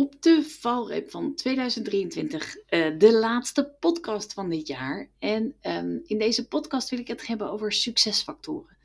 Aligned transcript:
op 0.00 0.22
de 0.22 0.42
valreep 0.42 1.10
van 1.10 1.34
2023, 1.34 2.56
uh, 2.56 2.98
de 2.98 3.12
laatste 3.12 3.74
podcast 3.80 4.32
van 4.32 4.48
dit 4.48 4.66
jaar. 4.66 5.10
En 5.18 5.54
um, 5.62 6.02
in 6.06 6.18
deze 6.18 6.48
podcast 6.48 6.90
wil 6.90 6.98
ik 6.98 7.08
het 7.08 7.26
hebben 7.26 7.50
over 7.50 7.72
succesfactoren. 7.72 8.76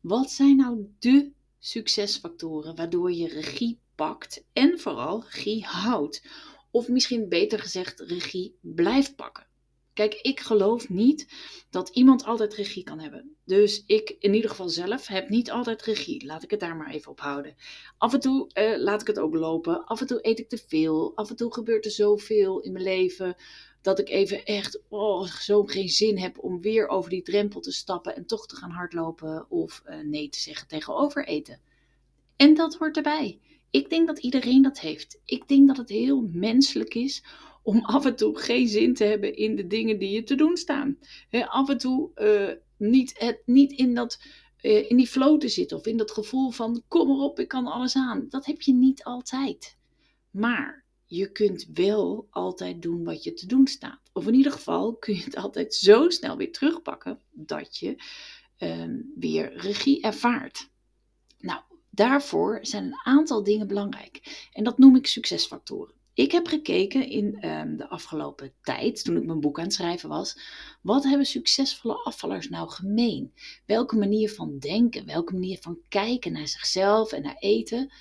Wat 0.00 0.30
zijn 0.30 0.56
nou 0.56 0.86
de 0.98 1.30
succesfactoren 1.58 2.76
waardoor 2.76 3.12
je 3.12 3.28
regie 3.28 3.78
pakt 3.94 4.44
en 4.52 4.78
vooral 4.78 5.24
regie 5.24 5.64
houdt? 5.64 6.22
Of 6.70 6.88
misschien 6.88 7.28
beter 7.28 7.58
gezegd, 7.58 8.00
regie 8.00 8.58
blijft 8.60 9.16
pakken. 9.16 9.46
Kijk, 9.94 10.14
ik 10.14 10.40
geloof 10.40 10.88
niet 10.88 11.26
dat 11.70 11.88
iemand 11.88 12.24
altijd 12.24 12.54
regie 12.54 12.82
kan 12.82 13.00
hebben. 13.00 13.36
Dus 13.44 13.82
ik 13.86 14.16
in 14.18 14.34
ieder 14.34 14.50
geval 14.50 14.68
zelf 14.68 15.06
heb 15.06 15.28
niet 15.28 15.50
altijd 15.50 15.82
regie. 15.82 16.26
Laat 16.26 16.42
ik 16.42 16.50
het 16.50 16.60
daar 16.60 16.76
maar 16.76 16.90
even 16.90 17.10
op 17.10 17.20
houden. 17.20 17.54
Af 17.98 18.12
en 18.12 18.20
toe 18.20 18.50
uh, 18.54 18.78
laat 18.78 19.00
ik 19.00 19.06
het 19.06 19.18
ook 19.18 19.34
lopen. 19.34 19.84
Af 19.84 20.00
en 20.00 20.06
toe 20.06 20.18
eet 20.22 20.38
ik 20.38 20.48
te 20.48 20.62
veel. 20.66 21.12
Af 21.14 21.30
en 21.30 21.36
toe 21.36 21.52
gebeurt 21.52 21.84
er 21.84 21.90
zoveel 21.90 22.60
in 22.60 22.72
mijn 22.72 22.84
leven 22.84 23.36
dat 23.82 23.98
ik 23.98 24.08
even 24.08 24.44
echt 24.44 24.82
oh, 24.88 25.24
zo 25.26 25.64
geen 25.64 25.88
zin 25.88 26.18
heb 26.18 26.38
om 26.38 26.60
weer 26.60 26.88
over 26.88 27.10
die 27.10 27.22
drempel 27.22 27.60
te 27.60 27.72
stappen 27.72 28.16
en 28.16 28.26
toch 28.26 28.46
te 28.46 28.56
gaan 28.56 28.70
hardlopen 28.70 29.50
of 29.50 29.82
uh, 29.86 30.00
nee 30.04 30.28
te 30.28 30.40
zeggen 30.40 30.68
tegen 30.68 30.94
overeten. 30.94 31.60
En 32.36 32.54
dat 32.54 32.74
hoort 32.74 32.96
erbij. 32.96 33.40
Ik 33.70 33.90
denk 33.90 34.06
dat 34.06 34.18
iedereen 34.18 34.62
dat 34.62 34.80
heeft. 34.80 35.20
Ik 35.24 35.48
denk 35.48 35.66
dat 35.66 35.76
het 35.76 35.88
heel 35.88 36.28
menselijk 36.32 36.94
is 36.94 37.24
om 37.62 37.84
af 37.84 38.04
en 38.04 38.16
toe 38.16 38.38
geen 38.38 38.68
zin 38.68 38.94
te 38.94 39.04
hebben 39.04 39.36
in 39.36 39.56
de 39.56 39.66
dingen 39.66 39.98
die 39.98 40.10
je 40.10 40.22
te 40.22 40.34
doen 40.34 40.56
staan. 40.56 40.98
af 41.30 41.68
en 41.68 41.78
toe 41.78 42.10
uh, 42.16 42.88
niet, 42.88 43.36
niet 43.44 43.72
in, 43.72 43.94
dat, 43.94 44.20
uh, 44.62 44.90
in 44.90 44.96
die 44.96 45.06
flow 45.06 45.40
te 45.40 45.48
zitten 45.48 45.76
of 45.76 45.86
in 45.86 45.96
dat 45.96 46.10
gevoel 46.10 46.50
van 46.50 46.82
kom 46.88 47.10
erop, 47.10 47.38
ik 47.38 47.48
kan 47.48 47.66
alles 47.66 47.96
aan. 47.96 48.26
Dat 48.28 48.46
heb 48.46 48.62
je 48.62 48.72
niet 48.72 49.04
altijd. 49.04 49.76
Maar 50.30 50.84
je 51.06 51.32
kunt 51.32 51.68
wel 51.74 52.26
altijd 52.30 52.82
doen 52.82 53.04
wat 53.04 53.24
je 53.24 53.32
te 53.32 53.46
doen 53.46 53.66
staat. 53.66 54.10
Of 54.12 54.26
in 54.26 54.34
ieder 54.34 54.52
geval 54.52 54.96
kun 54.96 55.14
je 55.14 55.22
het 55.22 55.36
altijd 55.36 55.74
zo 55.74 56.10
snel 56.10 56.36
weer 56.36 56.52
terugpakken 56.52 57.20
dat 57.30 57.76
je 57.76 58.02
uh, 58.58 58.84
weer 59.14 59.56
regie 59.56 60.02
ervaart. 60.02 60.70
Nou, 61.38 61.60
daarvoor 61.90 62.58
zijn 62.62 62.84
een 62.84 63.00
aantal 63.02 63.42
dingen 63.42 63.66
belangrijk. 63.66 64.48
En 64.52 64.64
dat 64.64 64.78
noem 64.78 64.96
ik 64.96 65.06
succesfactoren. 65.06 65.99
Ik 66.14 66.32
heb 66.32 66.46
gekeken 66.46 67.08
in 67.08 67.48
um, 67.48 67.76
de 67.76 67.88
afgelopen 67.88 68.52
tijd, 68.62 69.04
toen 69.04 69.16
ik 69.16 69.24
mijn 69.24 69.40
boek 69.40 69.58
aan 69.58 69.64
het 69.64 69.72
schrijven 69.72 70.08
was, 70.08 70.38
wat 70.82 71.04
hebben 71.04 71.26
succesvolle 71.26 71.94
afvallers 71.94 72.48
nou 72.48 72.70
gemeen? 72.70 73.32
Welke 73.66 73.96
manier 73.96 74.30
van 74.30 74.58
denken, 74.58 75.06
welke 75.06 75.32
manier 75.32 75.58
van 75.60 75.78
kijken 75.88 76.32
naar 76.32 76.48
zichzelf 76.48 77.12
en 77.12 77.22
naar 77.22 77.36
eten 77.38 77.92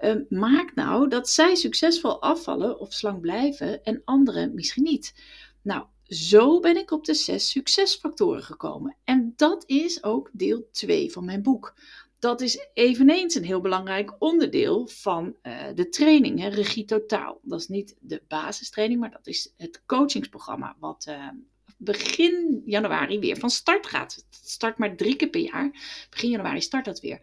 um, 0.00 0.26
maakt 0.28 0.74
nou 0.74 1.08
dat 1.08 1.28
zij 1.28 1.54
succesvol 1.54 2.22
afvallen 2.22 2.78
of 2.78 2.92
slank 2.92 3.20
blijven 3.20 3.84
en 3.84 4.02
anderen 4.04 4.54
misschien 4.54 4.82
niet? 4.82 5.14
Nou, 5.62 5.86
zo 6.08 6.60
ben 6.60 6.76
ik 6.76 6.90
op 6.90 7.04
de 7.04 7.14
zes 7.14 7.50
succesfactoren 7.50 8.42
gekomen. 8.42 8.96
En 9.04 9.32
dat 9.36 9.64
is 9.66 10.04
ook 10.04 10.30
deel 10.32 10.68
2 10.72 11.12
van 11.12 11.24
mijn 11.24 11.42
boek 11.42 11.74
dat 12.18 12.40
is 12.40 12.68
eveneens 12.74 13.34
een 13.34 13.44
heel 13.44 13.60
belangrijk 13.60 14.14
onderdeel 14.18 14.86
van 14.86 15.36
uh, 15.42 15.62
de 15.74 15.88
training, 15.88 16.40
hè, 16.40 16.48
Regie 16.48 16.84
Totaal. 16.84 17.40
Dat 17.42 17.60
is 17.60 17.68
niet 17.68 17.96
de 18.00 18.22
basistraining, 18.28 19.00
maar 19.00 19.10
dat 19.10 19.26
is 19.26 19.52
het 19.56 19.82
coachingsprogramma 19.86 20.76
wat 20.78 21.06
uh, 21.08 21.28
begin 21.76 22.62
januari 22.64 23.18
weer 23.18 23.36
van 23.36 23.50
start 23.50 23.86
gaat. 23.86 24.14
Het 24.14 24.48
start 24.48 24.78
maar 24.78 24.96
drie 24.96 25.16
keer 25.16 25.28
per 25.28 25.40
jaar. 25.40 25.70
Begin 26.10 26.30
januari 26.30 26.60
start 26.60 26.84
dat 26.84 27.00
weer. 27.00 27.20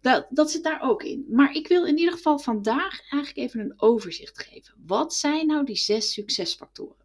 Dat, 0.00 0.26
dat 0.30 0.50
zit 0.50 0.62
daar 0.62 0.82
ook 0.82 1.02
in. 1.02 1.26
Maar 1.28 1.54
ik 1.54 1.68
wil 1.68 1.84
in 1.84 1.98
ieder 1.98 2.14
geval 2.14 2.38
vandaag 2.38 3.00
eigenlijk 3.00 3.36
even 3.36 3.60
een 3.60 3.74
overzicht 3.76 4.38
geven. 4.38 4.74
Wat 4.86 5.14
zijn 5.14 5.46
nou 5.46 5.64
die 5.64 5.76
zes 5.76 6.12
succesfactoren? 6.12 6.96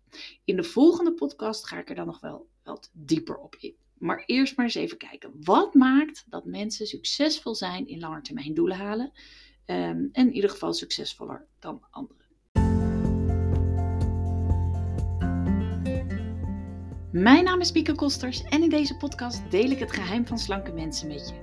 In 0.44 0.56
de 0.56 0.64
volgende 0.64 1.14
podcast 1.14 1.68
ga 1.68 1.78
ik 1.78 1.90
er 1.90 1.96
dan 1.96 2.06
nog 2.06 2.20
wel 2.20 2.48
wat 2.64 2.90
dieper 2.94 3.38
op 3.38 3.56
in. 3.60 3.76
Maar 4.00 4.24
eerst 4.26 4.56
maar 4.56 4.66
eens 4.66 4.76
even 4.76 4.98
kijken. 4.98 5.32
Wat 5.44 5.74
maakt 5.74 6.26
dat 6.30 6.46
mensen 6.46 6.88
succesvol 6.88 7.56
zijn 7.56 7.88
in 7.88 8.00
langetermijn 8.00 8.54
doelen 8.54 8.78
halen? 8.78 9.12
Um, 9.66 10.10
en 10.12 10.12
in 10.28 10.34
ieder 10.34 10.50
geval 10.50 10.74
succesvoller 10.74 11.46
dan 11.60 11.84
anderen. 11.90 12.17
Mijn 17.18 17.44
naam 17.44 17.60
is 17.60 17.72
Pieke 17.72 17.96
Kosters 17.96 18.44
en 18.44 18.64
in 18.64 18.70
deze 18.70 18.98
podcast 18.98 19.52
deel 19.52 19.70
ik 19.70 19.80
het 19.80 19.92
geheim 19.92 20.28
van 20.28 20.38
slanke 20.38 20.72
mensen 20.72 21.08
met 21.08 21.30
je. 21.30 21.36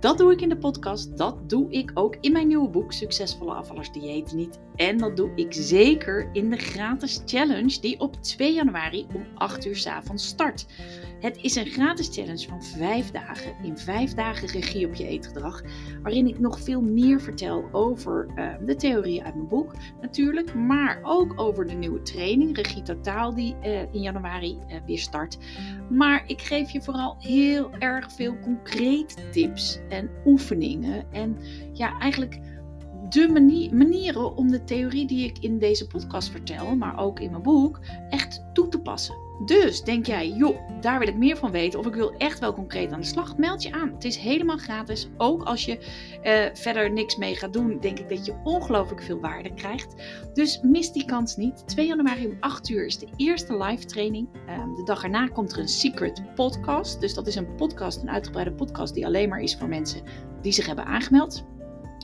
Dat 0.00 0.18
doe 0.18 0.32
ik 0.32 0.40
in 0.40 0.48
de 0.48 0.56
podcast, 0.56 1.18
dat 1.18 1.48
doe 1.50 1.70
ik 1.70 1.90
ook 1.94 2.16
in 2.20 2.32
mijn 2.32 2.46
nieuwe 2.46 2.68
boek 2.68 2.92
Succesvolle 2.92 3.54
afvallers 3.54 3.92
dieet 3.92 4.32
niet. 4.32 4.60
En 4.74 4.98
dat 4.98 5.16
doe 5.16 5.32
ik 5.34 5.52
zeker 5.52 6.28
in 6.32 6.50
de 6.50 6.56
gratis 6.56 7.22
challenge 7.26 7.80
die 7.80 8.00
op 8.00 8.22
2 8.22 8.54
januari 8.54 9.06
om 9.14 9.26
8 9.34 9.66
uur 9.66 9.76
s 9.76 9.86
avonds 9.86 10.26
start. 10.26 10.66
Het 11.20 11.36
is 11.42 11.54
een 11.54 11.66
gratis 11.66 12.08
challenge 12.12 12.48
van 12.48 12.62
5 12.62 13.10
dagen, 13.10 13.54
in 13.62 13.78
5 13.78 14.14
dagen 14.14 14.48
regie 14.48 14.86
op 14.86 14.94
je 14.94 15.06
eetgedrag, 15.06 15.62
waarin 16.02 16.28
ik 16.28 16.38
nog 16.38 16.60
veel 16.60 16.80
meer 16.80 17.20
vertel 17.20 17.68
over 17.72 18.26
uh, 18.36 18.54
de 18.64 18.74
theorieën 18.74 19.24
uit 19.24 19.34
mijn 19.34 19.48
boek 19.48 19.72
natuurlijk, 20.00 20.54
maar 20.54 21.00
ook 21.02 21.40
over 21.40 21.66
de 21.66 21.74
nieuwe 21.74 22.02
training 22.02 22.56
Regie 22.56 22.82
Totaal 22.82 23.34
die 23.34 23.56
uh, 23.62 23.80
in 23.80 24.00
januari 24.00 24.58
uh, 24.68 24.76
weer 24.86 24.98
start. 24.98 25.21
Maar 25.90 26.24
ik 26.26 26.40
geef 26.40 26.70
je 26.70 26.82
vooral 26.82 27.16
heel 27.18 27.70
erg 27.78 28.12
veel 28.12 28.38
concrete 28.38 29.28
tips 29.30 29.80
en 29.88 30.10
oefeningen 30.24 31.12
en 31.12 31.36
ja, 31.72 31.98
eigenlijk 31.98 32.40
de 33.08 33.28
manier, 33.28 33.74
manieren 33.74 34.36
om 34.36 34.50
de 34.50 34.64
theorie 34.64 35.06
die 35.06 35.24
ik 35.24 35.38
in 35.38 35.58
deze 35.58 35.86
podcast 35.86 36.30
vertel, 36.30 36.76
maar 36.76 36.98
ook 36.98 37.20
in 37.20 37.30
mijn 37.30 37.42
boek, 37.42 37.80
echt 38.10 38.44
toe 38.52 38.68
te 38.68 38.80
passen. 38.80 39.14
Dus 39.44 39.82
denk 39.82 40.06
jij, 40.06 40.28
joh, 40.28 40.56
daar 40.80 40.98
wil 40.98 41.08
ik 41.08 41.16
meer 41.16 41.36
van 41.36 41.50
weten 41.50 41.78
of 41.78 41.86
ik 41.86 41.94
wil 41.94 42.14
echt 42.16 42.38
wel 42.38 42.52
concreet 42.52 42.92
aan 42.92 43.00
de 43.00 43.06
slag, 43.06 43.36
meld 43.36 43.62
je 43.62 43.72
aan. 43.72 43.92
Het 43.92 44.04
is 44.04 44.16
helemaal 44.16 44.56
gratis. 44.56 45.08
Ook 45.16 45.42
als 45.42 45.64
je 45.64 45.78
uh, 46.22 46.60
verder 46.62 46.92
niks 46.92 47.16
mee 47.16 47.36
gaat 47.36 47.52
doen, 47.52 47.78
denk 47.80 47.98
ik 47.98 48.08
dat 48.08 48.26
je 48.26 48.34
ongelooflijk 48.44 49.02
veel 49.02 49.20
waarde 49.20 49.54
krijgt. 49.54 49.94
Dus 50.32 50.60
mis 50.62 50.92
die 50.92 51.04
kans 51.04 51.36
niet. 51.36 51.68
2 51.68 51.86
januari 51.86 52.26
om 52.26 52.36
8 52.40 52.68
uur 52.68 52.86
is 52.86 52.98
de 52.98 53.08
eerste 53.16 53.56
live 53.56 53.84
training. 53.84 54.28
Uh, 54.48 54.76
de 54.76 54.84
dag 54.84 55.02
erna 55.02 55.26
komt 55.26 55.52
er 55.52 55.58
een 55.58 55.68
secret 55.68 56.22
podcast. 56.34 57.00
Dus 57.00 57.14
dat 57.14 57.26
is 57.26 57.34
een 57.34 57.54
podcast, 57.54 58.02
een 58.02 58.10
uitgebreide 58.10 58.52
podcast 58.52 58.94
die 58.94 59.06
alleen 59.06 59.28
maar 59.28 59.40
is 59.40 59.56
voor 59.56 59.68
mensen 59.68 60.02
die 60.42 60.52
zich 60.52 60.66
hebben 60.66 60.84
aangemeld. 60.84 61.44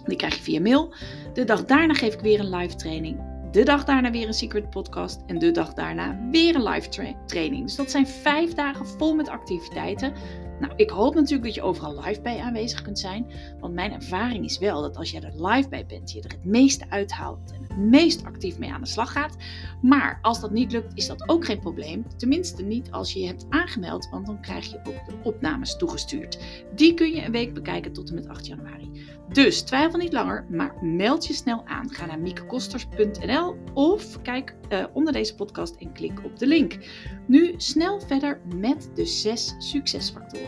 Die 0.05 0.17
krijg 0.17 0.37
je 0.37 0.43
via 0.43 0.61
mail. 0.61 0.95
De 1.33 1.45
dag 1.45 1.65
daarna 1.65 1.95
geef 1.95 2.15
ik 2.15 2.21
weer 2.21 2.41
een 2.41 2.57
live 2.57 2.75
training. 2.75 3.28
De 3.51 3.63
dag 3.63 3.85
daarna 3.85 4.11
weer 4.11 4.27
een 4.27 4.35
secret 4.35 4.71
podcast. 4.71 5.23
En 5.27 5.39
de 5.39 5.51
dag 5.51 5.75
daarna 5.75 6.19
weer 6.31 6.55
een 6.55 6.63
live 6.63 6.89
training. 7.27 7.63
Dus 7.63 7.77
dat 7.77 7.91
zijn 7.91 8.07
vijf 8.07 8.55
dagen 8.55 8.87
vol 8.87 9.15
met 9.15 9.29
activiteiten. 9.29 10.13
Nou, 10.61 10.73
ik 10.77 10.91
hoop 10.91 11.15
natuurlijk 11.15 11.45
dat 11.45 11.55
je 11.55 11.63
overal 11.63 12.03
live 12.05 12.21
bij 12.21 12.41
aanwezig 12.41 12.83
kunt 12.83 12.99
zijn. 12.99 13.27
Want 13.61 13.75
mijn 13.75 13.93
ervaring 13.93 14.45
is 14.45 14.59
wel 14.59 14.83
dat 14.83 14.97
als 14.97 15.11
je 15.11 15.21
er 15.21 15.47
live 15.47 15.69
bij 15.69 15.87
bent, 15.87 16.13
je 16.13 16.23
er 16.23 16.31
het 16.31 16.45
meeste 16.45 16.85
uithaalt 16.89 17.53
en 17.53 17.63
het 17.63 17.77
meest 17.77 18.25
actief 18.25 18.59
mee 18.59 18.73
aan 18.73 18.81
de 18.81 18.89
slag 18.89 19.13
gaat. 19.13 19.37
Maar 19.83 20.19
als 20.23 20.41
dat 20.41 20.51
niet 20.51 20.73
lukt, 20.73 20.93
is 20.95 21.07
dat 21.07 21.29
ook 21.29 21.45
geen 21.45 21.61
probleem. 21.61 22.07
Tenminste 22.17 22.63
niet 22.63 22.91
als 22.91 23.13
je 23.13 23.21
je 23.21 23.27
hebt 23.27 23.47
aangemeld, 23.49 24.09
want 24.11 24.27
dan 24.27 24.41
krijg 24.41 24.71
je 24.71 24.79
ook 24.79 25.07
de 25.07 25.15
opnames 25.23 25.77
toegestuurd. 25.77 26.39
Die 26.75 26.95
kun 26.95 27.11
je 27.11 27.25
een 27.25 27.33
week 27.33 27.55
bekijken 27.55 27.93
tot 27.93 28.09
en 28.09 28.15
met 28.15 28.29
8 28.29 28.47
januari. 28.47 29.07
Dus 29.33 29.63
twijfel 29.63 29.99
niet 29.99 30.13
langer, 30.13 30.47
maar 30.51 30.75
meld 30.81 31.27
je 31.27 31.33
snel 31.33 31.67
aan. 31.67 31.91
Ga 31.91 32.07
naar 32.07 32.19
miekekosters.nl 32.19 33.57
of 33.75 34.23
kijk 34.23 34.55
uh, 34.73 34.85
onder 34.93 35.13
deze 35.13 35.35
podcast 35.35 35.77
en 35.77 35.93
klik 35.93 36.25
op 36.25 36.39
de 36.39 36.47
link. 36.47 36.79
Nu 37.27 37.55
snel 37.57 38.01
verder 38.01 38.41
met 38.57 38.91
de 38.95 39.07
zes 39.07 39.55
succesfactoren. 39.59 40.48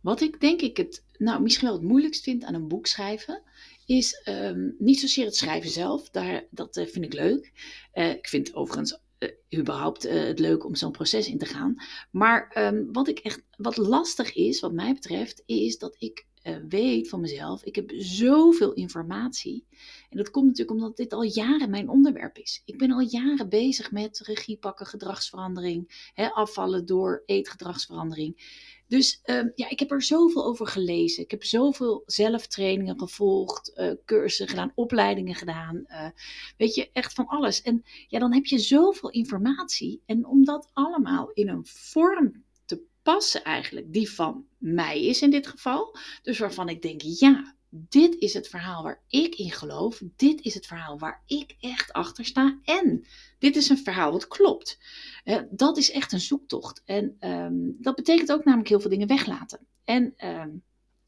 Wat 0.00 0.20
ik 0.20 0.40
denk 0.40 0.60
ik 0.60 0.76
het, 0.76 1.04
nou 1.18 1.42
misschien 1.42 1.66
wel 1.66 1.76
het 1.76 1.86
moeilijkst 1.86 2.22
vind 2.22 2.44
aan 2.44 2.54
een 2.54 2.68
boek 2.68 2.86
schrijven, 2.86 3.42
is 3.86 4.22
um, 4.28 4.74
niet 4.78 5.00
zozeer 5.00 5.24
het 5.24 5.36
schrijven 5.36 5.70
zelf. 5.70 6.10
Daar, 6.10 6.44
dat 6.50 6.76
uh, 6.76 6.86
vind 6.86 7.04
ik 7.04 7.12
leuk. 7.12 7.52
Uh, 7.94 8.10
ik 8.10 8.28
vind 8.28 8.54
overigens 8.54 8.98
uh, 9.18 9.58
überhaupt 9.58 10.02
het 10.02 10.38
leuk 10.38 10.64
om 10.64 10.74
zo'n 10.74 10.92
proces 10.92 11.28
in 11.28 11.38
te 11.38 11.46
gaan. 11.46 11.74
Maar 12.10 12.56
um, 12.58 12.92
wat 12.92 13.08
ik 13.08 13.18
echt, 13.18 13.42
wat 13.56 13.76
lastig 13.76 14.34
is, 14.34 14.60
wat 14.60 14.72
mij 14.72 14.94
betreft, 14.94 15.42
is 15.46 15.78
dat 15.78 15.96
ik 15.98 16.26
weet 16.68 17.08
van 17.08 17.20
mezelf, 17.20 17.64
ik 17.64 17.74
heb 17.74 17.92
zoveel 17.96 18.72
informatie. 18.72 19.66
En 20.14 20.20
dat 20.20 20.30
komt 20.30 20.46
natuurlijk 20.46 20.76
omdat 20.76 20.96
dit 20.96 21.12
al 21.12 21.22
jaren 21.22 21.70
mijn 21.70 21.88
onderwerp 21.88 22.38
is. 22.38 22.62
Ik 22.64 22.78
ben 22.78 22.90
al 22.90 23.00
jaren 23.00 23.48
bezig 23.48 23.90
met 23.90 24.18
regie 24.18 24.56
pakken, 24.56 24.86
gedragsverandering, 24.86 26.10
hè, 26.14 26.30
afvallen 26.30 26.86
door 26.86 27.22
eetgedragsverandering. 27.26 28.62
Dus 28.88 29.20
um, 29.24 29.52
ja, 29.54 29.68
ik 29.70 29.78
heb 29.78 29.90
er 29.90 30.02
zoveel 30.02 30.44
over 30.44 30.66
gelezen. 30.66 31.22
Ik 31.22 31.30
heb 31.30 31.44
zoveel 31.44 32.02
zelftrainingen 32.06 32.98
gevolgd, 32.98 33.72
uh, 33.76 33.92
cursussen 34.04 34.48
gedaan, 34.48 34.72
opleidingen 34.74 35.34
gedaan. 35.34 35.84
Uh, 35.86 36.08
weet 36.56 36.74
je, 36.74 36.90
echt 36.92 37.12
van 37.12 37.26
alles. 37.26 37.62
En 37.62 37.84
ja, 38.08 38.18
dan 38.18 38.34
heb 38.34 38.44
je 38.44 38.58
zoveel 38.58 39.10
informatie. 39.10 40.02
En 40.06 40.26
om 40.26 40.44
dat 40.44 40.70
allemaal 40.72 41.30
in 41.32 41.48
een 41.48 41.66
vorm 41.66 42.44
te 42.64 42.82
passen 43.02 43.44
eigenlijk, 43.44 43.92
die 43.92 44.10
van 44.10 44.46
mij 44.58 45.04
is 45.04 45.22
in 45.22 45.30
dit 45.30 45.46
geval. 45.46 45.96
Dus 46.22 46.38
waarvan 46.38 46.68
ik 46.68 46.82
denk, 46.82 47.00
ja, 47.02 47.54
dit 47.76 48.16
is 48.18 48.34
het 48.34 48.48
verhaal 48.48 48.82
waar 48.82 49.02
ik 49.08 49.34
in 49.34 49.50
geloof. 49.50 50.02
Dit 50.16 50.40
is 50.40 50.54
het 50.54 50.66
verhaal 50.66 50.98
waar 50.98 51.22
ik 51.26 51.56
echt 51.60 51.92
achter 51.92 52.24
sta. 52.24 52.58
En 52.64 53.06
dit 53.38 53.56
is 53.56 53.68
een 53.68 53.78
verhaal 53.78 54.12
wat 54.12 54.28
klopt. 54.28 54.78
Uh, 55.24 55.40
dat 55.50 55.76
is 55.76 55.90
echt 55.90 56.12
een 56.12 56.20
zoektocht. 56.20 56.82
En 56.84 57.16
um, 57.20 57.76
dat 57.80 57.94
betekent 57.94 58.32
ook 58.32 58.44
namelijk 58.44 58.68
heel 58.68 58.80
veel 58.80 58.90
dingen 58.90 59.08
weglaten. 59.08 59.66
En 59.84 60.14
um, 60.24 60.62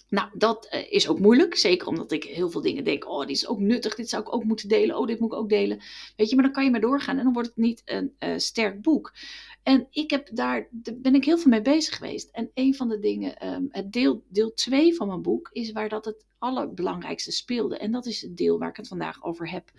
nou, 0.09 0.29
dat 0.35 0.69
uh, 0.75 0.93
is 0.93 1.09
ook 1.09 1.19
moeilijk. 1.19 1.57
Zeker 1.57 1.87
omdat 1.87 2.13
ik 2.13 2.25
heel 2.25 2.51
veel 2.51 2.61
dingen 2.61 2.85
denk. 2.85 3.09
Oh, 3.09 3.21
dit 3.21 3.37
is 3.37 3.47
ook 3.47 3.59
nuttig. 3.59 3.95
Dit 3.95 4.09
zou 4.09 4.23
ik 4.23 4.35
ook 4.35 4.45
moeten 4.45 4.69
delen. 4.69 4.99
Oh, 4.99 5.07
dit 5.07 5.21
moet 5.21 5.33
ik 5.33 5.39
ook 5.39 5.49
delen. 5.49 5.81
Weet 6.17 6.29
je, 6.29 6.35
maar 6.35 6.45
dan 6.45 6.53
kan 6.53 6.65
je 6.65 6.71
maar 6.71 6.81
doorgaan. 6.81 7.19
En 7.19 7.25
dan 7.25 7.33
wordt 7.33 7.49
het 7.49 7.57
niet 7.57 7.83
een 7.85 8.15
uh, 8.19 8.33
sterk 8.37 8.83
boek. 8.83 9.13
En 9.63 9.87
ik 9.91 10.11
heb 10.11 10.29
daar, 10.33 10.69
ben 10.95 11.15
ik 11.15 11.25
heel 11.25 11.39
veel 11.39 11.51
mee 11.51 11.63
bezig 11.63 11.97
geweest. 11.97 12.31
En 12.31 12.51
een 12.55 12.75
van 12.75 12.89
de 12.89 12.99
dingen, 12.99 13.47
um, 13.55 13.69
het 13.71 13.93
deel, 13.93 14.25
deel 14.29 14.55
2 14.55 14.95
van 14.95 15.07
mijn 15.07 15.23
boek, 15.23 15.49
is 15.53 15.73
waar 15.73 15.89
dat 15.89 16.05
het 16.05 16.25
allerbelangrijkste 16.39 17.33
speelde. 17.33 17.79
En 17.79 17.91
dat 17.91 18.07
is 18.07 18.23
het 18.23 18.37
deel 18.37 18.59
waar 18.59 18.69
ik 18.69 18.77
het 18.77 18.89
vandaag 18.89 19.25
over 19.25 19.51
heb. 19.51 19.71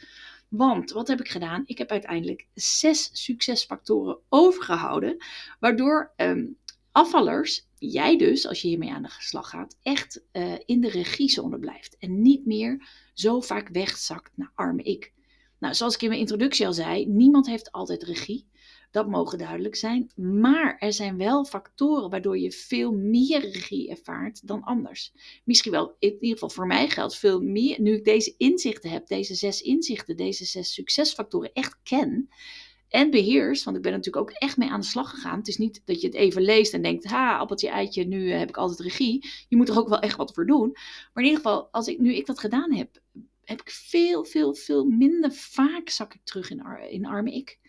Want 0.47 0.91
wat 0.91 1.07
heb 1.07 1.19
ik 1.19 1.29
gedaan? 1.29 1.63
Ik 1.65 1.77
heb 1.77 1.91
uiteindelijk 1.91 2.47
zes 2.53 3.09
succesfactoren 3.23 4.17
overgehouden, 4.29 5.17
waardoor 5.59 6.13
um, 6.17 6.57
afvallers, 6.91 7.67
jij 7.77 8.17
dus, 8.17 8.47
als 8.47 8.61
je 8.61 8.67
hiermee 8.67 8.91
aan 8.91 9.01
de 9.01 9.15
slag 9.19 9.49
gaat, 9.49 9.77
echt 9.81 10.21
uh, 10.33 10.53
in 10.65 10.81
de 10.81 10.89
regiezone 10.89 11.59
blijft. 11.59 11.97
En 11.97 12.21
niet 12.21 12.45
meer 12.45 12.87
zo 13.13 13.41
vaak 13.41 13.69
wegzakt 13.69 14.31
naar 14.35 14.51
arme 14.55 14.83
ik. 14.83 15.13
Nou, 15.59 15.73
zoals 15.73 15.95
ik 15.95 16.01
in 16.01 16.07
mijn 16.07 16.19
introductie 16.19 16.65
al 16.65 16.73
zei, 16.73 17.05
niemand 17.05 17.47
heeft 17.47 17.71
altijd 17.71 18.03
regie. 18.03 18.47
Dat 18.97 19.07
mogen 19.07 19.37
duidelijk 19.37 19.75
zijn. 19.75 20.11
Maar 20.15 20.77
er 20.77 20.93
zijn 20.93 21.17
wel 21.17 21.45
factoren 21.45 22.09
waardoor 22.09 22.37
je 22.37 22.51
veel 22.51 22.91
meer 22.91 23.39
regie 23.39 23.89
ervaart 23.89 24.47
dan 24.47 24.63
anders. 24.63 25.13
Misschien 25.43 25.71
wel, 25.71 25.95
in 25.99 26.13
ieder 26.13 26.29
geval 26.29 26.49
voor 26.49 26.67
mij 26.67 26.89
geldt 26.89 27.17
veel 27.17 27.41
meer. 27.41 27.81
Nu 27.81 27.93
ik 27.95 28.05
deze 28.05 28.33
inzichten 28.37 28.89
heb, 28.89 29.07
deze 29.07 29.35
zes 29.35 29.61
inzichten, 29.61 30.17
deze 30.17 30.45
zes 30.45 30.73
succesfactoren 30.73 31.53
echt 31.53 31.77
ken 31.83 32.29
en 32.89 33.09
beheers, 33.09 33.63
want 33.63 33.77
ik 33.77 33.83
ben 33.83 33.91
natuurlijk 33.91 34.29
ook 34.29 34.35
echt 34.37 34.57
mee 34.57 34.69
aan 34.69 34.79
de 34.79 34.85
slag 34.85 35.09
gegaan. 35.09 35.37
Het 35.37 35.47
is 35.47 35.57
niet 35.57 35.81
dat 35.85 36.01
je 36.01 36.07
het 36.07 36.15
even 36.15 36.41
leest 36.41 36.73
en 36.73 36.81
denkt, 36.81 37.05
ha, 37.05 37.37
appeltje, 37.37 37.69
eitje, 37.69 38.03
nu 38.03 38.31
heb 38.31 38.49
ik 38.49 38.57
altijd 38.57 38.79
regie. 38.79 39.29
Je 39.47 39.55
moet 39.55 39.69
er 39.69 39.77
ook 39.77 39.89
wel 39.89 39.99
echt 39.99 40.17
wat 40.17 40.33
voor 40.33 40.45
doen. 40.45 40.69
Maar 41.13 41.23
in 41.23 41.29
ieder 41.29 41.41
geval, 41.41 41.67
als 41.71 41.87
ik, 41.87 41.99
nu 41.99 42.13
ik 42.15 42.25
dat 42.25 42.39
gedaan 42.39 42.73
heb, 42.73 43.01
heb 43.43 43.61
ik 43.61 43.69
veel, 43.69 44.25
veel, 44.25 44.53
veel 44.53 44.85
minder 44.85 45.31
vaak 45.31 45.89
zak 45.89 46.13
ik 46.13 46.21
terug 46.23 46.49
in, 46.49 46.63
in 46.89 47.05
arme 47.05 47.31
ik. 47.31 47.59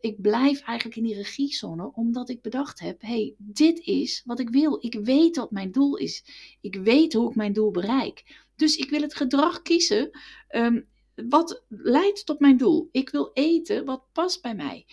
Ik 0.00 0.20
blijf 0.20 0.60
eigenlijk 0.60 0.96
in 0.96 1.02
die 1.02 1.14
regiezone, 1.14 1.92
omdat 1.94 2.28
ik 2.28 2.42
bedacht 2.42 2.80
heb: 2.80 3.00
hey, 3.02 3.34
dit 3.38 3.78
is 3.78 4.22
wat 4.24 4.40
ik 4.40 4.50
wil. 4.50 4.78
Ik 4.80 4.94
weet 4.94 5.36
wat 5.36 5.50
mijn 5.50 5.72
doel 5.72 5.96
is. 5.96 6.24
Ik 6.60 6.74
weet 6.74 7.12
hoe 7.12 7.28
ik 7.28 7.36
mijn 7.36 7.52
doel 7.52 7.70
bereik. 7.70 8.42
Dus 8.56 8.76
ik 8.76 8.90
wil 8.90 9.00
het 9.00 9.14
gedrag 9.14 9.62
kiezen 9.62 10.10
um, 10.50 10.88
wat 11.14 11.64
leidt 11.68 12.26
tot 12.26 12.40
mijn 12.40 12.56
doel. 12.56 12.88
Ik 12.92 13.10
wil 13.10 13.30
eten 13.32 13.84
wat 13.84 14.04
past 14.12 14.42
bij 14.42 14.54
mij. 14.54 14.86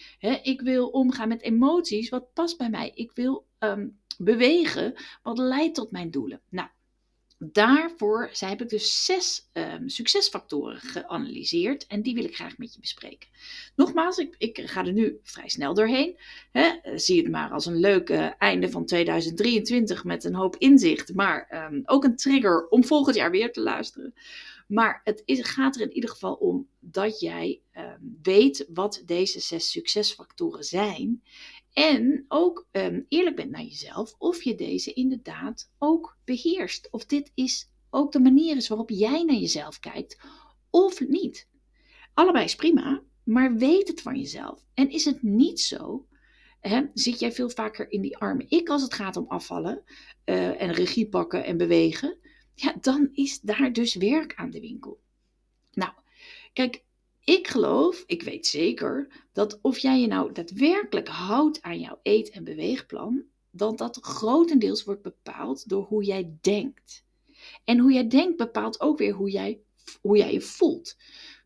Ik 0.44 0.62
wil 0.62 0.88
omgaan 0.88 1.28
met 1.28 1.42
emoties 1.42 2.10
wat 2.10 2.34
past 2.34 2.58
bij 2.58 2.70
mij. 2.70 2.92
Ik 2.94 3.12
wil 3.12 3.48
um, 3.60 4.00
bewegen 4.18 4.94
wat 5.24 5.38
leidt 5.38 5.76
tot 5.76 5.92
mijn 5.92 6.12
doelen. 6.12 6.42
Nou, 6.50 6.70
daarvoor 7.44 8.30
heb 8.34 8.62
ik 8.62 8.70
dus 8.70 9.06
zes 9.06 9.50
um, 9.54 9.90
succesfactoren 9.90 10.80
geanalyseerd 10.80 11.88
en 11.88 12.02
die 12.02 12.14
wil 12.14 12.24
ik 12.24 12.36
graag 12.36 12.58
met 12.58 12.74
je 12.74 12.80
bespreken. 12.80 13.30
Nogmaals, 13.76 14.18
ik, 14.18 14.36
ik 14.38 14.62
ga 14.66 14.86
er 14.86 14.94
nu 14.94 15.20
vrij 15.24 15.50
snel 15.50 15.74
doorheen. 15.74 16.18
Hè. 16.52 16.70
Zie 16.96 17.22
het 17.22 17.32
maar 17.32 17.52
als 17.52 17.66
een 17.66 17.80
leuk 17.80 18.10
einde 18.38 18.70
van 18.70 18.86
2023 18.86 20.04
met 20.04 20.24
een 20.24 20.36
hoop 20.36 20.56
inzicht, 20.56 21.14
maar 21.14 21.68
um, 21.72 21.82
ook 21.86 22.04
een 22.04 22.16
trigger 22.16 22.68
om 22.68 22.84
volgend 22.84 23.16
jaar 23.16 23.32
weer 23.32 23.52
te 23.52 23.62
luisteren. 23.62 24.14
Maar 24.68 25.02
het 25.04 25.22
is, 25.26 25.42
gaat 25.42 25.76
er 25.76 25.82
in 25.82 25.94
ieder 25.94 26.10
geval 26.10 26.34
om 26.34 26.68
dat 26.80 27.20
jij 27.20 27.62
um, 27.78 28.20
weet 28.22 28.66
wat 28.74 29.04
deze 29.06 29.40
zes 29.40 29.72
succesfactoren 29.72 30.64
zijn. 30.64 31.24
En 31.74 32.26
ook 32.28 32.68
um, 32.72 33.06
eerlijk 33.10 33.36
bent 33.36 33.52
naar 33.52 33.64
jezelf 33.64 34.16
of 34.18 34.44
je 34.44 34.56
deze 34.56 34.94
inderdaad 34.94 35.72
ook 35.78 36.18
beheerst. 36.24 36.88
Of 36.92 37.06
dit 37.06 37.32
is 37.36 37.70
ook 37.90 38.12
de 38.12 38.20
manier 38.20 38.56
is 38.56 38.68
waarop 38.68 38.90
jij 38.90 39.24
naar 39.24 39.36
jezelf 39.36 39.80
kijkt 39.80 40.20
of 40.70 41.00
niet. 41.00 41.48
Allebei 42.14 42.44
is 42.46 42.56
prima, 42.56 43.04
maar 43.24 43.56
weet 43.56 43.88
het 43.88 44.02
van 44.02 44.18
jezelf. 44.18 44.66
En 44.74 44.90
is 44.90 45.06
het 45.06 45.22
niet 45.22 45.60
zo, 45.60 46.08
hè, 46.60 46.82
zit 46.94 47.20
jij 47.20 47.32
veel 47.32 47.50
vaker 47.50 47.92
in 47.92 48.02
die 48.02 48.18
arme 48.18 48.46
ik 48.48 48.70
als 48.70 48.82
het 48.82 48.94
gaat 48.94 49.18
om 49.18 49.28
afvallen 49.28 49.84
uh, 50.26 50.62
en 50.62 50.74
regie 50.74 51.10
pakken 51.10 51.46
en 51.46 51.58
bewegen, 51.58 52.18
ja, 52.54 52.76
dan 52.82 53.10
is 53.14 53.40
daar 53.40 53.74
dus 53.74 53.96
werk 53.96 54.36
aan 54.36 54.50
de 54.50 54.60
winkel. 54.60 55.00
Nou, 55.72 55.92
kijk, 56.54 56.84
ik 57.24 57.48
geloof, 57.48 58.04
ik 58.06 58.24
weet 58.24 58.48
zeker, 58.48 59.08
dat 59.34 59.60
of 59.62 59.78
jij 59.78 60.00
je 60.00 60.08
nou 60.08 60.32
daadwerkelijk 60.32 61.08
houdt 61.08 61.62
aan 61.62 61.80
jouw 61.80 62.00
eet- 62.04 62.30
en 62.30 62.44
beweegplan, 62.44 63.24
dan 63.52 63.76
dat 63.76 63.98
grotendeels 64.02 64.84
wordt 64.84 65.02
bepaald 65.02 65.70
door 65.70 65.84
hoe 65.84 66.04
jij 66.04 66.38
denkt. 66.42 67.04
En 67.64 67.80
hoe 67.80 67.92
jij 67.92 68.08
denkt 68.08 68.38
bepaalt 68.38 68.82
ook 68.82 68.98
weer 68.98 69.14
hoe 69.14 69.32
jij, 69.32 69.62
hoe 70.02 70.18
jij 70.18 70.34
je 70.34 70.42
voelt. 70.42 70.98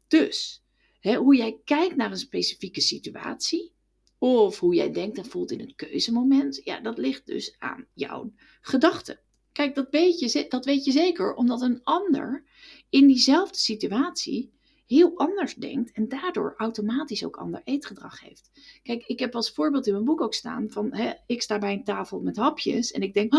Dus 0.07 0.63
hè, 1.00 1.16
hoe 1.16 1.36
jij 1.36 1.60
kijkt 1.63 1.95
naar 1.95 2.12
een 2.12 2.18
specifieke 2.18 2.81
situatie, 2.81 3.74
of 4.18 4.60
hoe 4.60 4.75
jij 4.75 4.92
denkt 4.92 5.18
en 5.18 5.25
voelt 5.25 5.51
in 5.51 5.60
een 5.60 5.75
keuzemoment, 5.75 6.62
ja, 6.63 6.80
dat 6.80 6.98
ligt 6.98 7.25
dus 7.25 7.56
aan 7.60 7.88
jouw 7.94 8.33
gedachten. 8.62 9.19
Kijk, 9.51 9.75
dat 9.75 9.88
weet, 9.92 10.19
je, 10.19 10.45
dat 10.50 10.66
weet 10.66 10.86
je 10.86 10.92
zeker 10.92 11.33
omdat 11.33 11.62
een 11.62 11.83
ander 11.83 12.44
in 12.89 13.07
diezelfde 13.07 13.57
situatie 13.57 14.54
heel 14.87 15.17
anders 15.17 15.55
denkt 15.55 15.91
en 15.91 16.09
daardoor 16.09 16.53
automatisch 16.57 17.25
ook 17.25 17.35
ander 17.35 17.61
eetgedrag 17.63 18.21
heeft. 18.21 18.51
Kijk, 18.83 19.05
ik 19.05 19.19
heb 19.19 19.35
als 19.35 19.51
voorbeeld 19.51 19.87
in 19.87 19.93
mijn 19.93 20.05
boek 20.05 20.21
ook 20.21 20.33
staan 20.33 20.69
van, 20.69 20.93
hè, 20.93 21.13
ik 21.25 21.41
sta 21.41 21.57
bij 21.57 21.73
een 21.73 21.83
tafel 21.83 22.19
met 22.19 22.35
hapjes 22.35 22.91
en 22.91 23.01
ik 23.01 23.13
denk, 23.13 23.33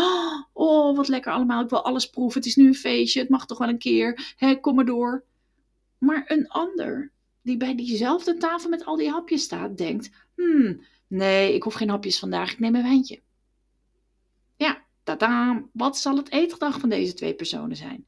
oh, 0.53 0.95
wat 0.95 1.07
lekker 1.07 1.31
allemaal, 1.31 1.63
ik 1.63 1.69
wil 1.69 1.83
alles 1.83 2.09
proeven, 2.09 2.39
het 2.39 2.49
is 2.49 2.55
nu 2.55 2.67
een 2.67 2.75
feestje, 2.75 3.19
het 3.19 3.29
mag 3.29 3.45
toch 3.45 3.57
wel 3.57 3.69
een 3.69 3.77
keer, 3.77 4.33
hè, 4.37 4.59
kom 4.59 4.75
maar 4.75 4.85
door. 4.85 5.23
Maar 5.97 6.23
een 6.27 6.47
ander 6.47 7.11
die 7.41 7.57
bij 7.57 7.75
diezelfde 7.75 8.37
tafel 8.37 8.69
met 8.69 8.85
al 8.85 8.95
die 8.95 9.09
hapjes 9.09 9.43
staat, 9.43 9.77
denkt, 9.77 10.09
hmm, 10.35 10.81
nee, 11.07 11.53
ik 11.53 11.63
hoef 11.63 11.73
geen 11.73 11.89
hapjes 11.89 12.19
vandaag, 12.19 12.51
ik 12.51 12.59
neem 12.59 12.75
een 12.75 12.83
wijntje. 12.83 13.21
Tada, 15.07 15.63
wat 15.73 15.97
zal 15.97 16.17
het 16.17 16.31
eetgedrag 16.31 16.79
van 16.79 16.89
deze 16.89 17.13
twee 17.13 17.35
personen 17.35 17.75
zijn? 17.75 18.07